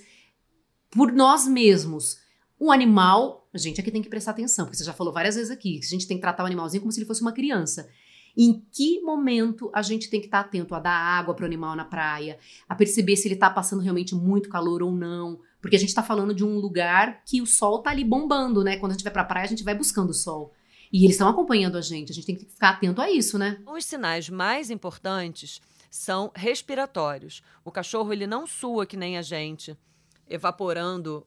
por 0.90 1.12
nós 1.12 1.48
mesmos. 1.48 2.18
O 2.60 2.72
animal, 2.72 3.48
a 3.54 3.58
gente 3.58 3.80
aqui 3.80 3.92
tem 3.92 4.02
que 4.02 4.10
prestar 4.10 4.32
atenção, 4.32 4.66
porque 4.66 4.78
você 4.78 4.84
já 4.84 4.92
falou 4.92 5.14
várias 5.14 5.36
vezes 5.36 5.50
aqui, 5.50 5.80
a 5.82 5.88
gente 5.88 6.06
tem 6.06 6.18
que 6.18 6.22
tratar 6.22 6.44
o 6.44 6.46
animalzinho 6.46 6.82
como 6.82 6.92
se 6.92 7.00
ele 7.00 7.06
fosse 7.06 7.22
uma 7.22 7.32
criança. 7.32 7.88
Em 8.36 8.64
que 8.72 9.02
momento 9.02 9.70
a 9.74 9.82
gente 9.82 10.10
tem 10.10 10.20
que 10.20 10.28
estar 10.28 10.42
atento 10.42 10.74
a 10.76 10.80
dar 10.80 10.92
água 10.92 11.34
para 11.34 11.44
o 11.44 11.46
animal 11.46 11.76
na 11.76 11.86
praia, 11.86 12.38
a 12.68 12.76
perceber 12.76 13.16
se 13.16 13.28
ele 13.28 13.36
está 13.36 13.50
passando 13.50 13.82
realmente 13.82 14.16
muito 14.16 14.50
calor 14.50 14.82
ou 14.82 14.92
não, 14.92 15.40
porque 15.62 15.76
a 15.76 15.80
gente 15.80 15.90
está 15.90 16.04
falando 16.04 16.34
de 16.34 16.44
um 16.44 16.58
lugar 16.58 17.24
que 17.26 17.42
o 17.42 17.46
sol 17.46 17.80
está 17.80 17.90
ali 17.92 18.04
bombando, 18.04 18.64
né? 18.64 18.78
Quando 18.78 18.92
a 18.92 18.96
gente 18.96 19.04
vai 19.04 19.14
para 19.14 19.24
a 19.24 19.26
praia, 19.26 19.46
a 19.46 19.50
gente 19.50 19.64
vai 19.64 19.76
buscando 19.76 20.12
o 20.12 20.14
sol. 20.14 20.54
E 20.92 21.04
eles 21.04 21.16
estão 21.16 21.28
acompanhando 21.28 21.78
a 21.78 21.82
gente, 21.82 22.12
a 22.12 22.16
gente 22.16 22.26
tem 22.26 22.36
que 22.36 22.46
ficar 22.46 22.70
atento 22.70 23.02
a 23.02 23.12
isso, 23.12 23.38
né? 23.38 23.62
Os 23.68 23.86
sinais 23.86 24.30
mais 24.30 24.72
importantes 24.72 25.62
são 25.90 26.32
respiratórios. 26.36 27.44
O 27.64 27.72
cachorro 27.72 28.12
ele 28.12 28.26
não 28.26 28.48
sua 28.48 28.86
que 28.86 28.98
nem 28.98 29.18
a 29.18 29.22
gente, 29.22 29.78
evaporando, 30.28 31.26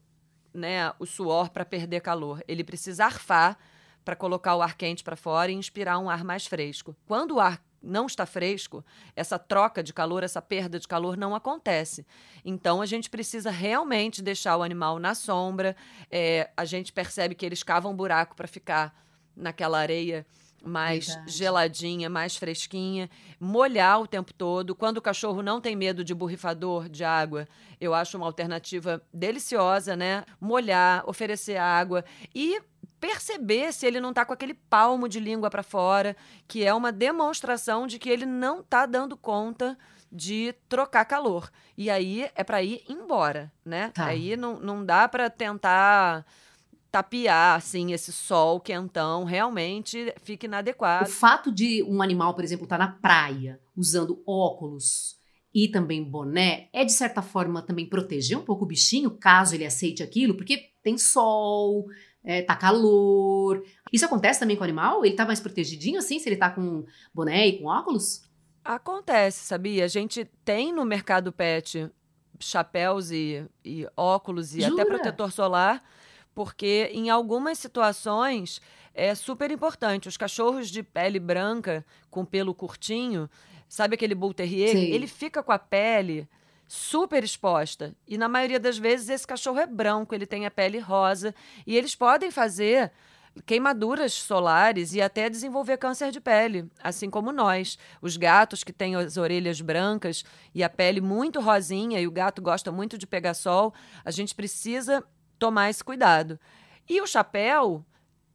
né, 0.52 0.92
o 0.98 1.06
suor 1.06 1.50
para 1.50 1.64
perder 1.64 2.00
calor. 2.00 2.42
Ele 2.46 2.64
precisa 2.64 3.04
arfar 3.04 3.58
para 4.04 4.16
colocar 4.16 4.56
o 4.56 4.62
ar 4.62 4.76
quente 4.76 5.04
para 5.04 5.16
fora 5.16 5.50
e 5.50 5.54
inspirar 5.54 5.98
um 5.98 6.10
ar 6.10 6.24
mais 6.24 6.46
fresco. 6.46 6.96
Quando 7.06 7.36
o 7.36 7.40
ar 7.40 7.62
não 7.82 8.06
está 8.06 8.24
fresco, 8.24 8.84
essa 9.16 9.38
troca 9.38 9.82
de 9.82 9.92
calor, 9.92 10.22
essa 10.22 10.40
perda 10.40 10.78
de 10.78 10.86
calor 10.86 11.16
não 11.16 11.34
acontece. 11.34 12.06
Então 12.44 12.80
a 12.80 12.86
gente 12.86 13.10
precisa 13.10 13.50
realmente 13.50 14.22
deixar 14.22 14.56
o 14.56 14.62
animal 14.62 14.98
na 14.98 15.14
sombra. 15.14 15.76
É, 16.10 16.50
a 16.56 16.64
gente 16.64 16.92
percebe 16.92 17.34
que 17.34 17.44
eles 17.44 17.62
cavam 17.62 17.92
um 17.92 17.96
buraco 17.96 18.36
para 18.36 18.46
ficar 18.46 18.94
naquela 19.34 19.78
areia 19.78 20.24
mais 20.64 21.08
Verdade. 21.08 21.32
geladinha, 21.32 22.08
mais 22.08 22.36
fresquinha, 22.36 23.10
molhar 23.40 24.00
o 24.00 24.06
tempo 24.06 24.32
todo. 24.32 24.74
Quando 24.74 24.98
o 24.98 25.02
cachorro 25.02 25.42
não 25.42 25.60
tem 25.60 25.74
medo 25.74 26.04
de 26.04 26.14
borrifador 26.14 26.88
de 26.88 27.04
água, 27.04 27.48
eu 27.80 27.92
acho 27.92 28.16
uma 28.16 28.26
alternativa 28.26 29.02
deliciosa, 29.12 29.96
né? 29.96 30.24
Molhar, 30.40 31.02
oferecer 31.08 31.56
água 31.56 32.04
e 32.34 32.60
perceber 33.02 33.72
se 33.72 33.84
ele 33.84 34.00
não 34.00 34.10
está 34.10 34.24
com 34.24 34.32
aquele 34.32 34.54
palmo 34.54 35.08
de 35.08 35.18
língua 35.18 35.50
para 35.50 35.64
fora, 35.64 36.16
que 36.46 36.64
é 36.64 36.72
uma 36.72 36.92
demonstração 36.92 37.84
de 37.84 37.98
que 37.98 38.08
ele 38.08 38.24
não 38.24 38.60
está 38.60 38.86
dando 38.86 39.16
conta 39.16 39.76
de 40.10 40.54
trocar 40.68 41.04
calor. 41.04 41.50
E 41.76 41.90
aí 41.90 42.30
é 42.36 42.44
para 42.44 42.62
ir 42.62 42.84
embora, 42.88 43.52
né? 43.64 43.90
Tá. 43.92 44.06
Aí 44.06 44.36
não, 44.36 44.60
não 44.60 44.86
dá 44.86 45.08
para 45.08 45.28
tentar 45.28 46.24
tapiar 46.92 47.56
assim 47.56 47.92
esse 47.92 48.12
sol 48.12 48.60
quentão 48.60 49.24
realmente 49.24 50.14
fica 50.22 50.46
inadequado. 50.46 51.08
O 51.08 51.12
fato 51.12 51.50
de 51.50 51.82
um 51.82 52.02
animal, 52.02 52.34
por 52.34 52.44
exemplo, 52.44 52.64
estar 52.64 52.78
tá 52.78 52.86
na 52.86 52.92
praia 52.92 53.58
usando 53.76 54.22
óculos 54.24 55.16
e 55.52 55.66
também 55.66 56.04
boné 56.04 56.68
é 56.72 56.84
de 56.84 56.92
certa 56.92 57.20
forma 57.20 57.62
também 57.62 57.88
proteger 57.88 58.38
um 58.38 58.44
pouco 58.44 58.64
o 58.64 58.68
bichinho 58.68 59.10
caso 59.10 59.56
ele 59.56 59.66
aceite 59.66 60.04
aquilo, 60.04 60.36
porque 60.36 60.70
tem 60.84 60.96
sol, 60.96 61.86
é, 62.24 62.42
tá 62.42 62.56
calor. 62.56 63.64
Isso 63.92 64.04
acontece 64.04 64.40
também 64.40 64.56
com 64.56 64.62
o 64.62 64.64
animal? 64.64 65.04
Ele 65.04 65.14
tá 65.14 65.24
mais 65.24 65.40
protegidinho 65.40 65.98
assim, 65.98 66.18
se 66.18 66.28
ele 66.28 66.36
tá 66.36 66.50
com 66.50 66.84
boné 67.12 67.46
e 67.48 67.58
com 67.58 67.66
óculos? 67.66 68.22
Acontece, 68.64 69.44
sabia? 69.44 69.84
A 69.84 69.88
gente 69.88 70.24
tem 70.44 70.72
no 70.72 70.84
mercado 70.84 71.32
pet 71.32 71.90
chapéus 72.38 73.10
e, 73.10 73.44
e 73.64 73.86
óculos 73.96 74.54
e 74.54 74.60
Jura? 74.60 74.82
até 74.82 74.84
protetor 74.84 75.32
solar, 75.32 75.82
porque 76.34 76.90
em 76.92 77.10
algumas 77.10 77.58
situações 77.58 78.60
é 78.94 79.14
super 79.14 79.50
importante. 79.50 80.08
Os 80.08 80.16
cachorros 80.16 80.68
de 80.68 80.82
pele 80.82 81.18
branca 81.18 81.84
com 82.10 82.24
pelo 82.24 82.54
curtinho, 82.54 83.28
sabe 83.68 83.94
aquele 83.94 84.14
Bull 84.14 84.34
Terrier? 84.34 84.70
Sim. 84.70 84.92
Ele 84.92 85.06
fica 85.06 85.42
com 85.42 85.52
a 85.52 85.58
pele 85.58 86.28
super 86.66 87.22
exposta. 87.22 87.94
E 88.06 88.16
na 88.16 88.28
maioria 88.28 88.58
das 88.58 88.78
vezes 88.78 89.08
esse 89.08 89.26
cachorro 89.26 89.58
é 89.58 89.66
branco, 89.66 90.14
ele 90.14 90.26
tem 90.26 90.46
a 90.46 90.50
pele 90.50 90.78
rosa 90.78 91.34
e 91.66 91.76
eles 91.76 91.94
podem 91.94 92.30
fazer 92.30 92.92
queimaduras 93.46 94.12
solares 94.12 94.92
e 94.94 95.00
até 95.00 95.28
desenvolver 95.28 95.78
câncer 95.78 96.10
de 96.10 96.20
pele, 96.20 96.70
assim 96.82 97.08
como 97.08 97.32
nós. 97.32 97.78
Os 98.00 98.16
gatos 98.16 98.62
que 98.62 98.72
têm 98.72 98.94
as 98.94 99.16
orelhas 99.16 99.60
brancas 99.60 100.24
e 100.54 100.62
a 100.62 100.68
pele 100.68 101.00
muito 101.00 101.40
rosinha 101.40 102.00
e 102.00 102.06
o 102.06 102.10
gato 102.10 102.42
gosta 102.42 102.70
muito 102.70 102.98
de 102.98 103.06
pegar 103.06 103.34
sol, 103.34 103.72
a 104.04 104.10
gente 104.10 104.34
precisa 104.34 105.02
tomar 105.38 105.70
esse 105.70 105.82
cuidado. 105.82 106.38
E 106.88 107.00
o 107.00 107.06
chapéu 107.06 107.84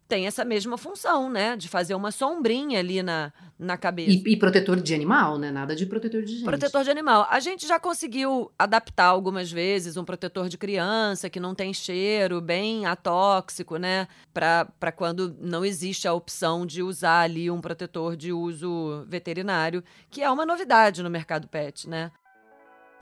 tem 0.07 0.25
essa 0.25 0.45
mesma 0.45 0.77
função, 0.77 1.29
né? 1.29 1.55
De 1.57 1.67
fazer 1.67 1.93
uma 1.95 2.11
sombrinha 2.11 2.79
ali 2.79 3.03
na, 3.03 3.31
na 3.59 3.77
cabeça. 3.77 4.11
E, 4.11 4.33
e, 4.33 4.37
protetor 4.37 4.79
de 4.79 4.93
animal, 4.93 5.37
né? 5.37 5.51
Nada 5.51 5.75
de 5.75 5.85
protetor 5.85 6.23
de 6.23 6.33
gente. 6.33 6.45
Protetor 6.45 6.83
de 6.83 6.89
animal. 6.89 7.27
A 7.29 7.39
gente 7.39 7.67
já 7.67 7.79
conseguiu 7.79 8.51
adaptar 8.57 9.05
algumas 9.05 9.51
vezes 9.51 9.97
um 9.97 10.05
protetor 10.05 10.47
de 10.47 10.57
criança 10.57 11.29
que 11.29 11.39
não 11.39 11.53
tem 11.53 11.73
cheiro, 11.73 12.39
bem 12.39 12.85
atóxico, 12.85 13.77
né? 13.77 14.07
Para 14.33 14.91
quando 14.95 15.35
não 15.39 15.65
existe 15.65 16.07
a 16.07 16.13
opção 16.13 16.65
de 16.65 16.81
usar 16.81 17.21
ali 17.21 17.51
um 17.51 17.59
protetor 17.59 18.15
de 18.15 18.31
uso 18.31 19.05
veterinário, 19.07 19.83
que 20.09 20.21
é 20.21 20.31
uma 20.31 20.45
novidade 20.45 21.03
no 21.03 21.09
mercado 21.09 21.47
pet, 21.47 21.89
né? 21.89 22.11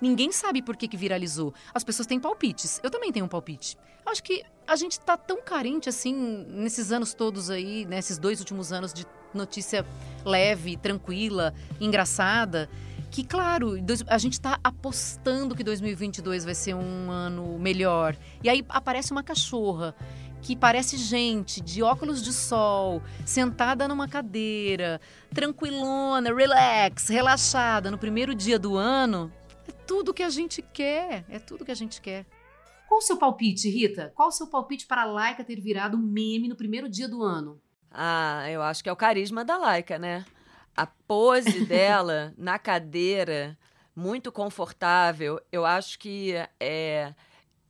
Ninguém 0.02 0.32
sabe 0.32 0.62
por 0.62 0.76
que, 0.76 0.88
que 0.88 0.98
viralizou. 0.98 1.54
As 1.74 1.84
pessoas 1.84 2.06
têm 2.06 2.20
palpites. 2.20 2.80
Eu 2.84 2.90
também 2.90 3.12
tenho 3.12 3.26
um 3.26 3.30
palpite. 3.30 3.78
Acho 4.06 4.22
que 4.22 4.44
a 4.68 4.76
gente 4.76 5.00
tá 5.00 5.18
tão 5.18 5.42
carente 5.42 5.90
assim 5.90 6.14
nesses 6.50 6.92
anos 6.92 7.14
todos 7.14 7.50
aí, 7.50 7.86
nesses 7.86 8.18
dois 8.18 8.40
últimos 8.40 8.72
anos 8.72 8.94
de 8.94 9.06
notícia 9.34 9.86
leve, 10.24 10.78
tranquila, 10.78 11.54
engraçada, 11.80 12.70
que 13.12 13.24
claro, 13.24 13.76
a 14.08 14.18
gente 14.18 14.40
tá 14.40 14.60
apostando 14.64 15.56
que 15.56 15.64
2022 15.64 16.46
vai 16.46 16.54
ser 16.54 16.74
um 16.74 17.12
ano 17.12 17.58
melhor. 17.58 18.16
E 18.44 18.50
aí 18.50 18.64
aparece 18.70 19.12
uma 19.12 19.24
cachorra 19.24 19.96
que 20.42 20.56
parece 20.56 20.98
gente, 20.98 21.60
de 21.60 21.82
óculos 21.82 22.22
de 22.22 22.32
sol, 22.32 23.02
sentada 23.26 23.88
numa 23.88 24.08
cadeira, 24.08 25.02
tranquilona, 25.34 26.32
relax, 26.32 27.08
relaxada 27.08 27.90
no 27.90 27.98
primeiro 27.98 28.36
dia 28.36 28.60
do 28.60 28.78
ano 28.78 29.32
tudo 29.72 30.14
que 30.14 30.24
a 30.24 30.30
gente 30.30 30.62
quer. 30.62 31.26
É 31.30 31.40
tudo 31.40 31.66
que 31.66 31.72
a 31.72 31.76
gente 31.76 32.02
quer. 32.02 32.26
Qual 32.88 33.00
o 33.00 33.02
seu 33.02 33.18
palpite, 33.18 33.70
Rita? 33.70 34.12
Qual 34.16 34.30
o 34.30 34.32
seu 34.32 34.48
palpite 34.48 34.86
para 34.86 35.02
a 35.02 35.06
Laika 35.06 35.44
ter 35.44 35.60
virado 35.60 35.98
meme 35.98 36.48
no 36.48 36.56
primeiro 36.56 36.90
dia 36.90 37.08
do 37.08 37.24
ano? 37.24 37.62
Ah, 37.92 38.50
eu 38.50 38.62
acho 38.62 38.84
que 38.84 38.90
é 38.90 38.92
o 38.92 38.96
carisma 38.96 39.44
da 39.44 39.58
Laika, 39.58 39.98
né? 39.98 40.26
A 40.76 40.86
pose 40.86 41.64
dela 41.66 42.34
na 42.38 42.60
cadeira, 42.60 43.58
muito 43.96 44.32
confortável. 44.32 45.42
Eu 45.52 45.66
acho 45.66 45.98
que 45.98 46.34
é, 46.60 47.14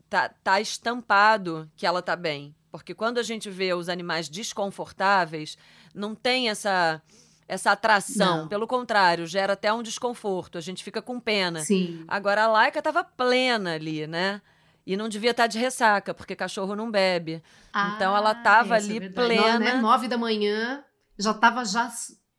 tá, 0.09 0.29
tá 0.29 0.59
estampado 0.59 1.69
que 1.75 1.85
ela 1.85 2.01
tá 2.01 2.15
bem. 2.15 2.55
Porque 2.71 2.93
quando 2.93 3.19
a 3.19 3.23
gente 3.23 3.49
vê 3.49 3.73
os 3.73 3.87
animais 3.87 4.27
desconfortáveis, 4.27 5.57
não 5.93 6.13
tem 6.13 6.49
essa 6.49 7.01
essa 7.47 7.71
atração. 7.71 8.41
Não. 8.43 8.47
Pelo 8.47 8.67
contrário, 8.67 9.27
gera 9.27 9.53
até 9.53 9.71
um 9.71 9.83
desconforto. 9.83 10.57
A 10.57 10.61
gente 10.61 10.83
fica 10.83 11.01
com 11.01 11.19
pena. 11.19 11.59
Sim. 11.59 12.03
Agora 12.07 12.43
a 12.43 12.47
Laika 12.47 12.79
estava 12.79 13.03
plena 13.03 13.73
ali, 13.75 14.07
né? 14.07 14.41
E 14.85 14.95
não 14.95 15.09
devia 15.09 15.31
estar 15.31 15.43
tá 15.43 15.47
de 15.47 15.57
ressaca, 15.57 16.13
porque 16.13 16.35
cachorro 16.35 16.75
não 16.75 16.91
bebe. 16.91 17.41
Ah, 17.73 17.93
então 17.95 18.15
ela 18.15 18.33
estava 18.33 18.75
ali 18.75 18.97
é 18.97 19.09
plena. 19.09 19.59
né? 19.59 19.73
Nove 19.75 20.07
da 20.07 20.17
manhã, 20.17 20.83
já 21.17 21.31
estava 21.31 21.65
já 21.65 21.91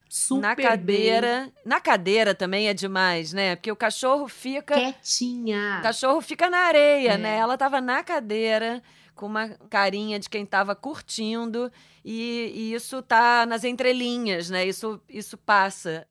super 0.09 0.40
na 0.40 0.55
cadeira. 0.55 1.42
Bem. 1.42 1.53
Na 1.64 1.81
cadeira 1.81 2.35
também 2.35 2.69
é 2.69 2.75
demais, 2.75 3.33
né? 3.33 3.57
Porque 3.57 3.73
o 3.73 3.77
cachorro 3.77 4.29
fica 4.29 4.75
quietinha. 4.75 5.79
O 5.81 5.83
cachorro 5.83 6.21
fica 6.21 6.49
na 6.49 6.59
areia, 6.59 7.12
é. 7.12 7.19
né? 7.19 7.37
Ela 7.37 7.55
estava 7.55 7.81
na 7.81 8.03
cadeira 8.05 8.83
com 9.16 9.26
uma 9.26 9.48
carinha 9.68 10.18
de 10.20 10.29
quem 10.29 10.44
estava 10.44 10.76
curtindo 10.76 11.72
e, 12.05 12.52
e, 12.55 12.74
isso 12.74 13.02
tá 13.02 13.44
nas 13.46 13.64
entrelinhas, 13.64 14.50
né? 14.50 14.64
Isso 14.64 15.00
isso 15.09 15.37
passa. 15.37 16.07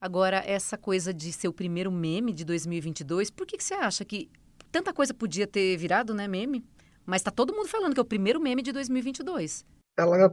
Agora 0.00 0.42
essa 0.46 0.76
coisa 0.76 1.12
de 1.12 1.32
ser 1.32 1.48
o 1.48 1.52
primeiro 1.52 1.90
meme 1.90 2.32
de 2.32 2.44
2022, 2.44 3.30
por 3.30 3.46
que, 3.46 3.56
que 3.56 3.64
você 3.64 3.74
acha 3.74 4.04
que 4.04 4.30
tanta 4.70 4.92
coisa 4.92 5.14
podia 5.14 5.46
ter 5.46 5.76
virado, 5.76 6.14
né, 6.14 6.28
meme? 6.28 6.62
Mas 7.06 7.22
tá 7.22 7.30
todo 7.30 7.54
mundo 7.54 7.68
falando 7.68 7.94
que 7.94 8.00
é 8.00 8.02
o 8.02 8.06
primeiro 8.06 8.40
meme 8.40 8.62
de 8.62 8.72
2022. 8.72 9.64
Ela 9.96 10.30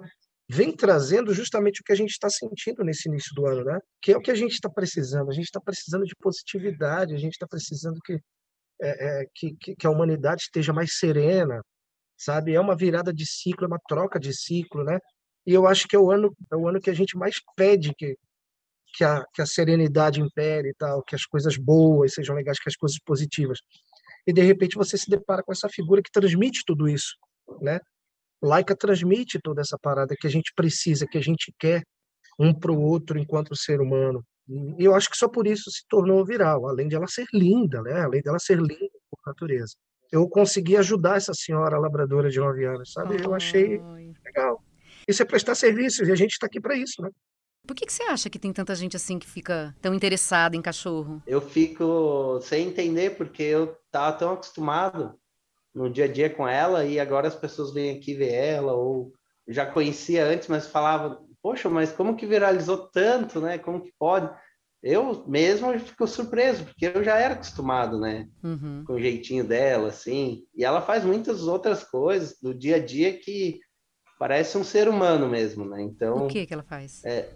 vem 0.49 0.75
trazendo 0.75 1.33
justamente 1.33 1.79
o 1.79 1.83
que 1.83 1.93
a 1.93 1.95
gente 1.95 2.09
está 2.09 2.29
sentindo 2.29 2.83
nesse 2.83 3.07
início 3.07 3.33
do 3.33 3.45
ano, 3.47 3.63
né? 3.63 3.79
Que 4.01 4.11
é 4.11 4.17
o 4.17 4.21
que 4.21 4.31
a 4.31 4.35
gente 4.35 4.51
está 4.51 4.69
precisando. 4.69 5.29
A 5.29 5.33
gente 5.33 5.45
está 5.45 5.61
precisando 5.61 6.03
de 6.03 6.15
positividade, 6.19 7.13
a 7.13 7.17
gente 7.17 7.33
está 7.33 7.47
precisando 7.47 7.97
que, 8.03 8.19
é, 8.81 9.21
é, 9.21 9.25
que, 9.33 9.55
que, 9.77 9.87
a 9.87 9.89
humanidade 9.89 10.43
esteja 10.43 10.73
mais 10.73 10.97
serena, 10.97 11.61
sabe? 12.23 12.53
É 12.55 12.59
uma 12.59 12.75
virada 12.75 13.13
de 13.13 13.25
ciclo, 13.25 13.65
é 13.65 13.67
uma 13.67 13.79
troca 13.87 14.19
de 14.19 14.33
ciclo, 14.33 14.83
né? 14.83 14.99
E 15.45 15.53
eu 15.53 15.67
acho 15.67 15.87
que 15.87 15.95
é 15.95 15.99
o 15.99 16.11
ano, 16.11 16.35
é 16.51 16.55
o 16.55 16.67
ano 16.67 16.79
que 16.79 16.89
a 16.89 16.93
gente 16.93 17.17
mais 17.17 17.35
pede 17.55 17.93
que, 17.95 18.15
que, 18.95 19.03
a, 19.03 19.23
que 19.33 19.41
a 19.41 19.45
serenidade 19.45 20.21
impere 20.21 20.69
e 20.69 20.73
tal, 20.75 21.03
que 21.03 21.15
as 21.15 21.25
coisas 21.25 21.57
boas 21.57 22.13
sejam 22.13 22.35
legais, 22.35 22.59
que 22.59 22.69
as 22.69 22.75
coisas 22.75 22.99
positivas 23.03 23.59
e 24.25 24.33
de 24.33 24.41
repente 24.41 24.75
você 24.75 24.97
se 24.97 25.09
depara 25.09 25.43
com 25.43 25.51
essa 25.51 25.69
figura 25.69 26.01
que 26.01 26.11
transmite 26.11 26.63
tudo 26.65 26.87
isso, 26.87 27.15
né? 27.61 27.79
Laika 28.41 28.75
transmite 28.75 29.39
toda 29.39 29.61
essa 29.61 29.77
parada 29.79 30.15
que 30.19 30.27
a 30.27 30.29
gente 30.29 30.51
precisa, 30.55 31.07
que 31.07 31.17
a 31.17 31.21
gente 31.21 31.53
quer 31.59 31.83
um 32.39 32.53
para 32.53 32.71
o 32.71 32.81
outro 32.81 33.19
enquanto 33.19 33.55
ser 33.55 33.79
humano. 33.81 34.23
E 34.47 34.83
eu 34.83 34.95
acho 34.95 35.09
que 35.09 35.17
só 35.17 35.29
por 35.29 35.45
isso 35.45 35.69
se 35.69 35.83
tornou 35.87 36.25
viral, 36.25 36.67
além 36.67 36.87
de 36.87 36.95
ela 36.95 37.07
ser 37.07 37.25
linda, 37.33 37.81
né? 37.81 38.01
Além 38.01 38.21
dela 38.21 38.39
ser 38.39 38.57
linda 38.57 38.99
por 39.09 39.19
natureza. 39.25 39.75
Eu 40.11 40.27
consegui 40.27 40.75
ajudar 40.77 41.17
essa 41.17 41.33
senhora 41.33 41.79
labradora 41.79 42.29
de 42.29 42.39
9 42.39 42.65
anos, 42.65 42.91
sabe? 42.91 43.23
Eu 43.23 43.33
achei 43.33 43.81
legal. 44.25 44.61
Isso 45.07 45.21
é 45.21 45.25
prestar 45.25 45.55
serviço 45.55 46.03
e 46.03 46.11
a 46.11 46.15
gente 46.15 46.31
está 46.31 46.47
aqui 46.47 46.59
para 46.59 46.75
isso, 46.75 47.01
né? 47.01 47.09
Por 47.65 47.75
que, 47.75 47.85
que 47.85 47.93
você 47.93 48.03
acha 48.03 48.29
que 48.29 48.39
tem 48.39 48.51
tanta 48.51 48.75
gente 48.75 48.95
assim 48.95 49.19
que 49.19 49.27
fica 49.27 49.75
tão 49.81 49.93
interessada 49.93 50.55
em 50.55 50.61
cachorro? 50.61 51.21
Eu 51.27 51.39
fico 51.39 52.39
sem 52.41 52.67
entender, 52.67 53.11
porque 53.11 53.43
eu 53.43 53.77
tava 53.91 54.17
tão 54.17 54.33
acostumado 54.33 55.15
no 55.73 55.89
dia 55.89 56.05
a 56.05 56.07
dia 56.07 56.29
com 56.29 56.47
ela 56.47 56.83
e 56.85 56.99
agora 56.99 57.27
as 57.27 57.35
pessoas 57.35 57.73
vêm 57.73 57.95
aqui 57.95 58.13
ver 58.13 58.33
ela, 58.33 58.73
ou 58.73 59.13
já 59.47 59.65
conhecia 59.65 60.25
antes, 60.25 60.47
mas 60.47 60.67
falava, 60.67 61.21
poxa, 61.41 61.69
mas 61.69 61.91
como 61.91 62.15
que 62.15 62.25
viralizou 62.25 62.77
tanto, 62.89 63.39
né? 63.39 63.57
Como 63.57 63.81
que 63.81 63.93
pode? 63.97 64.29
Eu 64.83 65.25
mesmo 65.27 65.77
fico 65.79 66.07
surpreso, 66.07 66.65
porque 66.65 66.87
eu 66.87 67.03
já 67.03 67.17
era 67.17 67.35
acostumado, 67.35 67.99
né? 67.99 68.27
Uhum. 68.43 68.83
Com 68.85 68.93
o 68.93 68.99
jeitinho 68.99 69.43
dela, 69.43 69.89
assim. 69.89 70.43
E 70.55 70.65
ela 70.65 70.81
faz 70.81 71.05
muitas 71.05 71.43
outras 71.43 71.83
coisas 71.83 72.39
do 72.41 72.53
dia 72.53 72.77
a 72.77 72.79
dia 72.79 73.17
que 73.17 73.59
parece 74.17 74.57
um 74.57 74.63
ser 74.63 74.87
humano 74.87 75.29
mesmo, 75.29 75.65
né? 75.65 75.81
Então. 75.81 76.25
O 76.25 76.27
que 76.27 76.45
que 76.47 76.53
ela 76.53 76.63
faz? 76.63 77.05
É, 77.05 77.29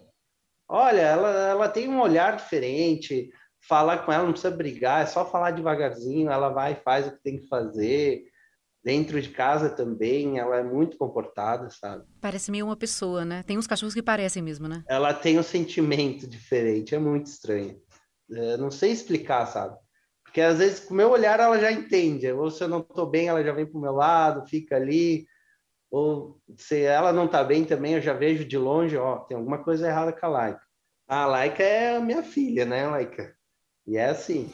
Olha, 0.68 1.02
ela, 1.02 1.30
ela 1.50 1.70
tem 1.70 1.88
um 1.88 2.02
olhar 2.02 2.36
diferente. 2.36 3.30
Falar 3.68 4.00
com 4.00 4.12
ela 4.12 4.24
não 4.24 4.32
precisa 4.32 4.56
brigar, 4.56 5.04
é 5.04 5.06
só 5.06 5.26
falar 5.30 5.52
devagarzinho. 5.52 6.30
Ela 6.30 6.50
vai 6.50 6.74
e 6.74 6.84
faz 6.84 7.08
o 7.08 7.12
que 7.12 7.24
tem 7.24 7.38
que 7.40 7.48
fazer. 7.48 8.24
Dentro 8.86 9.20
de 9.20 9.30
casa 9.30 9.68
também, 9.68 10.38
ela 10.38 10.58
é 10.58 10.64
muito 10.64 10.96
comportada, 10.96 11.72
sabe? 11.72 12.06
Parece 12.22 12.52
meio 12.52 12.68
uma 12.68 12.76
pessoa, 12.76 13.26
né? 13.26 13.42
Tem 13.42 13.58
uns 13.58 13.66
cachorros 13.66 13.96
que 13.96 14.04
parecem 14.04 14.44
mesmo, 14.44 14.68
né? 14.68 14.84
Ela 14.88 15.12
tem 15.12 15.40
um 15.40 15.44
sentimento 15.44 16.28
diferente, 16.28 16.94
é 16.94 17.00
muito 17.00 17.26
estranho. 17.26 17.82
É, 18.32 18.58
não 18.58 18.70
sei 18.70 18.92
explicar, 18.92 19.48
sabe? 19.48 19.76
Porque 20.24 20.40
às 20.40 20.60
vezes 20.60 20.82
com 20.82 20.94
o 20.94 20.98
meu 20.98 21.10
olhar 21.10 21.40
ela 21.40 21.60
já 21.60 21.72
entende. 21.72 22.32
Ou 22.32 22.52
se 22.52 22.64
eu 22.64 22.68
não 22.68 22.84
tô 22.84 23.08
bem, 23.08 23.28
ela 23.28 23.44
já 23.44 23.54
vem 23.54 23.66
pro 23.66 23.82
meu 23.82 23.94
lado, 23.94 24.48
fica 24.48 24.76
ali. 24.76 25.26
Ou 25.90 26.40
se 26.56 26.84
ela 26.84 27.12
não 27.12 27.28
tá 27.28 27.44
bem 27.44 27.66
também, 27.66 27.96
eu 27.96 28.02
já 28.02 28.14
vejo 28.14 28.46
de 28.46 28.58
longe, 28.58 28.96
ó, 28.96 29.18
tem 29.22 29.36
alguma 29.36 29.64
coisa 29.64 29.88
errada 29.88 30.14
com 30.14 30.26
a 30.28 30.30
Laika. 30.30 30.62
A 31.08 31.26
Laika 31.26 31.64
é 31.64 31.96
a 31.96 32.00
minha 32.00 32.22
filha, 32.22 32.66
né, 32.66 32.86
Laika? 32.88 33.36
E 33.88 33.98
é 33.98 34.06
assim. 34.10 34.54